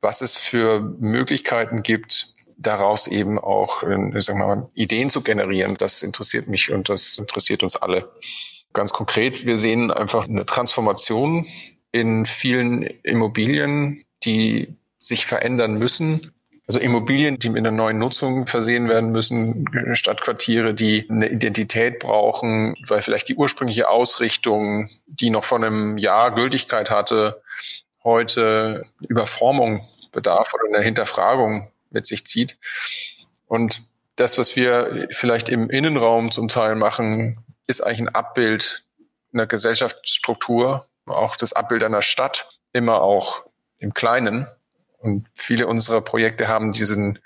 was 0.00 0.20
es 0.20 0.36
für 0.36 0.80
Möglichkeiten 0.80 1.82
gibt, 1.82 2.34
daraus 2.56 3.06
eben 3.06 3.38
auch 3.38 3.82
ich 3.82 4.24
sag 4.24 4.36
mal, 4.36 4.68
Ideen 4.74 5.10
zu 5.10 5.22
generieren, 5.22 5.76
das 5.76 6.02
interessiert 6.02 6.46
mich 6.48 6.70
und 6.70 6.88
das 6.88 7.16
interessiert 7.18 7.62
uns 7.62 7.76
alle. 7.76 8.12
Ganz 8.72 8.92
konkret, 8.92 9.46
wir 9.46 9.58
sehen 9.58 9.90
einfach 9.90 10.28
eine 10.28 10.46
Transformation 10.46 11.46
in 11.92 12.26
vielen 12.26 12.82
Immobilien, 12.82 14.04
die 14.22 14.76
sich 14.98 15.26
verändern 15.26 15.74
müssen, 15.74 16.32
also 16.70 16.78
Immobilien, 16.78 17.40
die 17.40 17.48
mit 17.48 17.58
einer 17.58 17.76
neuen 17.76 17.98
Nutzung 17.98 18.46
versehen 18.46 18.88
werden 18.88 19.10
müssen, 19.10 19.64
Stadtquartiere, 19.96 20.72
die 20.72 21.04
eine 21.10 21.28
Identität 21.28 21.98
brauchen, 21.98 22.76
weil 22.86 23.02
vielleicht 23.02 23.28
die 23.28 23.34
ursprüngliche 23.34 23.88
Ausrichtung, 23.88 24.88
die 25.08 25.30
noch 25.30 25.42
vor 25.42 25.58
einem 25.58 25.98
Jahr 25.98 26.32
Gültigkeit 26.32 26.88
hatte, 26.88 27.42
heute 28.04 28.84
Überformung 29.00 29.84
bedarf 30.12 30.54
oder 30.54 30.72
eine 30.72 30.84
Hinterfragung 30.84 31.72
mit 31.90 32.06
sich 32.06 32.24
zieht. 32.24 32.56
Und 33.48 33.82
das, 34.14 34.38
was 34.38 34.54
wir 34.54 35.08
vielleicht 35.10 35.48
im 35.48 35.70
Innenraum 35.70 36.30
zum 36.30 36.46
Teil 36.46 36.76
machen, 36.76 37.44
ist 37.66 37.80
eigentlich 37.80 38.02
ein 38.02 38.14
Abbild 38.14 38.84
einer 39.34 39.48
Gesellschaftsstruktur, 39.48 40.86
auch 41.06 41.34
das 41.34 41.52
Abbild 41.52 41.82
einer 41.82 42.02
Stadt, 42.02 42.60
immer 42.72 43.02
auch 43.02 43.42
im 43.78 43.92
Kleinen. 43.92 44.46
Und 45.00 45.26
viele 45.34 45.66
unserer 45.66 46.02
Projekte 46.02 46.48
haben 46.48 46.72
diesen 46.72 47.18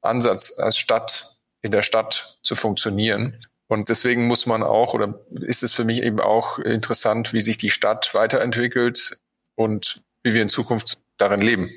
Ansatz, 0.00 0.58
als 0.58 0.78
Stadt 0.78 1.36
in 1.62 1.70
der 1.70 1.82
Stadt 1.82 2.38
zu 2.42 2.56
funktionieren. 2.56 3.44
Und 3.66 3.90
deswegen 3.90 4.26
muss 4.26 4.46
man 4.46 4.62
auch, 4.62 4.94
oder 4.94 5.20
ist 5.42 5.62
es 5.62 5.74
für 5.74 5.84
mich 5.84 6.02
eben 6.02 6.20
auch 6.20 6.58
interessant, 6.58 7.34
wie 7.34 7.42
sich 7.42 7.58
die 7.58 7.70
Stadt 7.70 8.14
weiterentwickelt 8.14 9.20
und 9.54 10.02
wie 10.22 10.32
wir 10.32 10.40
in 10.40 10.48
Zukunft 10.48 10.98
darin 11.18 11.42
leben. 11.42 11.70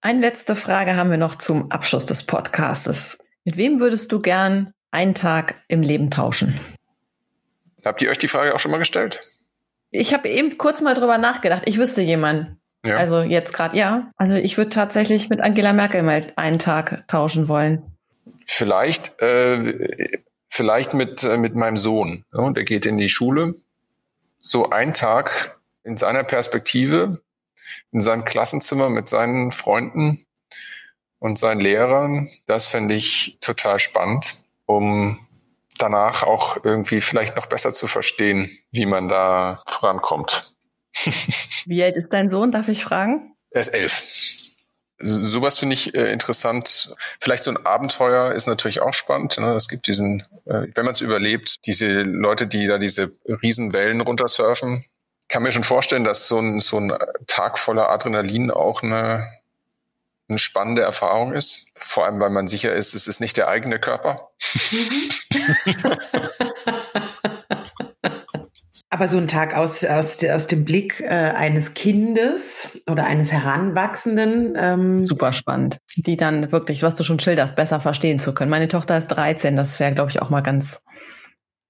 Eine 0.00 0.20
letzte 0.20 0.56
Frage 0.56 0.96
haben 0.96 1.10
wir 1.10 1.18
noch 1.18 1.36
zum 1.36 1.70
Abschluss 1.70 2.06
des 2.06 2.24
Podcastes. 2.24 3.24
Mit 3.44 3.56
wem 3.56 3.78
würdest 3.78 4.10
du 4.10 4.20
gern 4.20 4.72
einen 4.90 5.14
Tag 5.14 5.62
im 5.68 5.82
Leben 5.82 6.10
tauschen? 6.10 6.58
Habt 7.84 8.02
ihr 8.02 8.10
euch 8.10 8.18
die 8.18 8.28
Frage 8.28 8.54
auch 8.54 8.58
schon 8.58 8.72
mal 8.72 8.78
gestellt? 8.78 9.20
Ich 9.90 10.12
habe 10.12 10.28
eben 10.28 10.58
kurz 10.58 10.80
mal 10.80 10.94
drüber 10.94 11.18
nachgedacht. 11.18 11.62
Ich 11.66 11.78
wüsste 11.78 12.02
jemanden. 12.02 12.61
Ja. 12.84 12.96
Also 12.96 13.22
jetzt 13.22 13.52
gerade 13.52 13.76
ja. 13.76 14.10
Also 14.16 14.34
ich 14.34 14.56
würde 14.56 14.70
tatsächlich 14.70 15.28
mit 15.28 15.40
Angela 15.40 15.72
Merkel 15.72 16.02
mal 16.02 16.26
einen 16.36 16.58
Tag 16.58 17.04
tauschen 17.06 17.48
wollen. 17.48 17.82
Vielleicht, 18.46 19.20
äh, 19.20 20.08
vielleicht 20.48 20.94
mit, 20.94 21.22
äh, 21.22 21.36
mit 21.36 21.54
meinem 21.54 21.78
Sohn. 21.78 22.24
Ja, 22.32 22.50
der 22.50 22.64
geht 22.64 22.86
in 22.86 22.98
die 22.98 23.08
Schule. 23.08 23.54
So 24.40 24.70
ein 24.70 24.92
Tag 24.92 25.58
in 25.84 25.96
seiner 25.96 26.24
Perspektive, 26.24 27.20
in 27.92 28.00
seinem 28.00 28.24
Klassenzimmer 28.24 28.88
mit 28.88 29.08
seinen 29.08 29.52
Freunden 29.52 30.26
und 31.18 31.38
seinen 31.38 31.60
Lehrern, 31.60 32.28
das 32.46 32.66
fände 32.66 32.94
ich 32.94 33.38
total 33.40 33.78
spannend, 33.78 34.44
um 34.66 35.18
danach 35.78 36.22
auch 36.22 36.64
irgendwie 36.64 37.00
vielleicht 37.00 37.36
noch 37.36 37.46
besser 37.46 37.72
zu 37.72 37.86
verstehen, 37.86 38.50
wie 38.72 38.86
man 38.86 39.08
da 39.08 39.62
vorankommt. 39.66 40.56
Wie 41.66 41.82
alt 41.82 41.96
ist 41.96 42.12
dein 42.12 42.30
Sohn, 42.30 42.50
darf 42.50 42.68
ich 42.68 42.84
fragen? 42.84 43.34
Er 43.50 43.60
ist 43.60 43.68
elf. 43.68 44.02
Sowas 44.98 45.58
finde 45.58 45.74
ich 45.74 45.94
äh, 45.94 46.12
interessant. 46.12 46.94
Vielleicht 47.20 47.42
so 47.42 47.50
ein 47.50 47.66
Abenteuer 47.66 48.32
ist 48.32 48.46
natürlich 48.46 48.80
auch 48.80 48.94
spannend. 48.94 49.36
Ne? 49.38 49.54
Es 49.54 49.66
gibt 49.68 49.88
diesen, 49.88 50.20
äh, 50.44 50.68
wenn 50.74 50.84
man 50.84 50.94
es 50.94 51.00
überlebt, 51.00 51.66
diese 51.66 52.02
Leute, 52.02 52.46
die 52.46 52.68
da 52.68 52.78
diese 52.78 53.10
Riesenwellen 53.26 54.00
runtersurfen. 54.00 54.84
Kann 55.28 55.42
mir 55.42 55.50
schon 55.50 55.64
vorstellen, 55.64 56.04
dass 56.04 56.28
so 56.28 56.38
ein, 56.38 56.60
so 56.60 56.78
ein 56.78 56.92
Tag 57.26 57.58
voller 57.58 57.90
Adrenalin 57.90 58.52
auch 58.52 58.82
eine, 58.82 59.28
eine 60.28 60.38
spannende 60.38 60.82
Erfahrung 60.82 61.32
ist. 61.32 61.70
Vor 61.74 62.06
allem, 62.06 62.20
weil 62.20 62.30
man 62.30 62.46
sicher 62.46 62.72
ist, 62.72 62.94
es 62.94 63.08
ist 63.08 63.20
nicht 63.20 63.36
der 63.36 63.48
eigene 63.48 63.80
Körper. 63.80 64.30
Aber 68.92 69.08
so 69.08 69.16
ein 69.16 69.26
Tag 69.26 69.56
aus, 69.56 69.84
aus, 69.84 70.22
aus 70.22 70.46
dem 70.48 70.66
Blick 70.66 71.00
äh, 71.00 71.06
eines 71.06 71.72
Kindes 71.72 72.84
oder 72.90 73.06
eines 73.06 73.32
Heranwachsenden. 73.32 74.52
Ähm 74.54 75.02
Super 75.02 75.32
spannend. 75.32 75.78
Die 75.96 76.18
dann 76.18 76.52
wirklich, 76.52 76.82
was 76.82 76.94
du 76.94 77.02
schon 77.02 77.18
schilderst, 77.18 77.56
besser 77.56 77.80
verstehen 77.80 78.18
zu 78.18 78.34
können. 78.34 78.50
Meine 78.50 78.68
Tochter 78.68 78.98
ist 78.98 79.08
13, 79.08 79.56
das 79.56 79.80
wäre, 79.80 79.94
glaube 79.94 80.10
ich, 80.10 80.20
auch 80.20 80.28
mal 80.28 80.42
ganz 80.42 80.84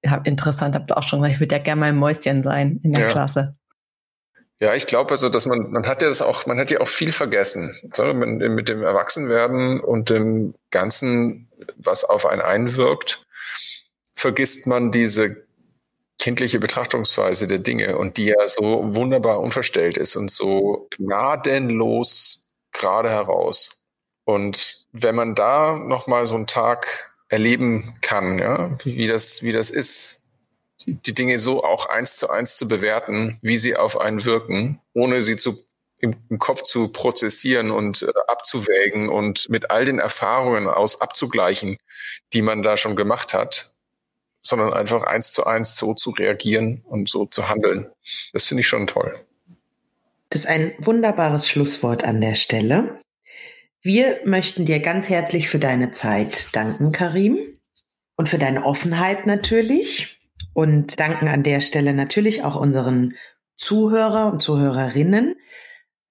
ja, 0.02 0.16
interessant. 0.24 0.74
Habt 0.74 0.90
ihr 0.90 0.98
auch 0.98 1.04
schon 1.04 1.20
gesagt, 1.20 1.34
ich 1.34 1.40
würde 1.40 1.54
ja 1.54 1.62
gerne 1.62 1.80
mal 1.80 1.90
ein 1.90 1.96
Mäuschen 1.96 2.42
sein 2.42 2.80
in 2.82 2.92
der 2.92 3.04
ja. 3.04 3.10
Klasse. 3.10 3.54
Ja, 4.58 4.74
ich 4.74 4.88
glaube 4.88 5.12
also, 5.12 5.28
dass 5.28 5.46
man, 5.46 5.70
man 5.70 5.86
hat 5.86 6.02
ja 6.02 6.08
das 6.08 6.22
auch, 6.22 6.46
man 6.46 6.58
hat 6.58 6.72
ja 6.72 6.80
auch 6.80 6.88
viel 6.88 7.12
vergessen. 7.12 7.72
So, 7.94 8.12
mit 8.12 8.68
dem 8.68 8.82
Erwachsenwerden 8.82 9.78
und 9.78 10.10
dem 10.10 10.54
Ganzen, 10.72 11.48
was 11.76 12.02
auf 12.02 12.26
einen 12.26 12.42
einwirkt, 12.42 13.24
vergisst 14.16 14.66
man 14.66 14.90
diese 14.90 15.36
kindliche 16.22 16.60
Betrachtungsweise 16.60 17.48
der 17.48 17.58
Dinge 17.58 17.98
und 17.98 18.16
die 18.16 18.26
ja 18.26 18.48
so 18.48 18.94
wunderbar 18.94 19.40
unverstellt 19.40 19.96
ist 19.96 20.14
und 20.14 20.30
so 20.30 20.86
gnadenlos 20.96 22.48
gerade 22.70 23.10
heraus. 23.10 23.82
Und 24.22 24.86
wenn 24.92 25.16
man 25.16 25.34
da 25.34 25.76
nochmal 25.76 26.26
so 26.26 26.36
einen 26.36 26.46
Tag 26.46 27.12
erleben 27.28 27.94
kann, 28.02 28.38
ja, 28.38 28.78
wie 28.84 29.08
das, 29.08 29.42
wie 29.42 29.50
das 29.50 29.70
ist, 29.70 30.22
die, 30.86 31.12
Dinge 31.12 31.40
so 31.40 31.64
auch 31.64 31.86
eins 31.86 32.14
zu 32.14 32.30
eins 32.30 32.54
zu 32.54 32.68
bewerten, 32.68 33.40
wie 33.42 33.56
sie 33.56 33.74
auf 33.74 34.00
einen 34.00 34.24
wirken, 34.24 34.80
ohne 34.94 35.22
sie 35.22 35.36
zu 35.36 35.64
im, 35.98 36.14
im 36.28 36.38
Kopf 36.38 36.62
zu 36.62 36.86
prozessieren 36.88 37.72
und 37.72 38.02
äh, 38.02 38.12
abzuwägen 38.28 39.08
und 39.08 39.48
mit 39.48 39.72
all 39.72 39.84
den 39.84 39.98
Erfahrungen 39.98 40.68
aus 40.68 41.00
abzugleichen, 41.00 41.78
die 42.32 42.42
man 42.42 42.62
da 42.62 42.76
schon 42.76 42.94
gemacht 42.94 43.34
hat, 43.34 43.71
sondern 44.42 44.72
einfach 44.72 45.04
eins 45.04 45.32
zu 45.32 45.46
eins 45.46 45.76
so 45.76 45.94
zu 45.94 46.10
reagieren 46.10 46.82
und 46.84 47.08
so 47.08 47.24
zu 47.24 47.48
handeln. 47.48 47.86
Das 48.32 48.46
finde 48.46 48.60
ich 48.60 48.68
schon 48.68 48.86
toll. 48.86 49.24
Das 50.28 50.40
ist 50.40 50.46
ein 50.46 50.72
wunderbares 50.78 51.48
Schlusswort 51.48 52.04
an 52.04 52.20
der 52.20 52.34
Stelle. 52.34 53.00
Wir 53.82 54.20
möchten 54.24 54.64
dir 54.64 54.80
ganz 54.80 55.08
herzlich 55.08 55.48
für 55.48 55.58
deine 55.58 55.92
Zeit 55.92 56.54
danken, 56.54 56.92
Karim, 56.92 57.38
und 58.16 58.28
für 58.28 58.38
deine 58.38 58.64
Offenheit 58.64 59.26
natürlich. 59.26 60.18
Und 60.54 61.00
danken 61.00 61.28
an 61.28 61.42
der 61.42 61.60
Stelle 61.60 61.94
natürlich 61.94 62.44
auch 62.44 62.56
unseren 62.56 63.14
Zuhörer 63.56 64.30
und 64.30 64.40
Zuhörerinnen. 64.40 65.36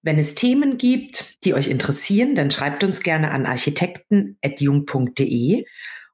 Wenn 0.01 0.17
es 0.17 0.33
Themen 0.35 0.77
gibt, 0.77 1.43
die 1.45 1.53
euch 1.53 1.67
interessieren, 1.67 2.33
dann 2.33 2.49
schreibt 2.49 2.83
uns 2.83 3.01
gerne 3.01 3.29
an 3.31 3.45
architekten.jung.de 3.45 5.65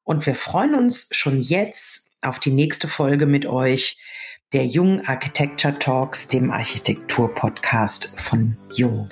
und 0.04 0.26
wir 0.26 0.36
freuen 0.36 0.76
uns 0.76 1.08
schon 1.12 1.42
jetzt 1.42 2.07
auf 2.22 2.40
die 2.40 2.52
nächste 2.52 2.88
Folge 2.88 3.26
mit 3.26 3.46
euch 3.46 3.98
der 4.54 4.66
Jung 4.66 5.06
Architecture 5.06 5.78
Talks, 5.78 6.28
dem 6.30 6.52
Architektur-Podcast 6.52 8.20
von 8.20 8.58
Jung. 8.74 9.10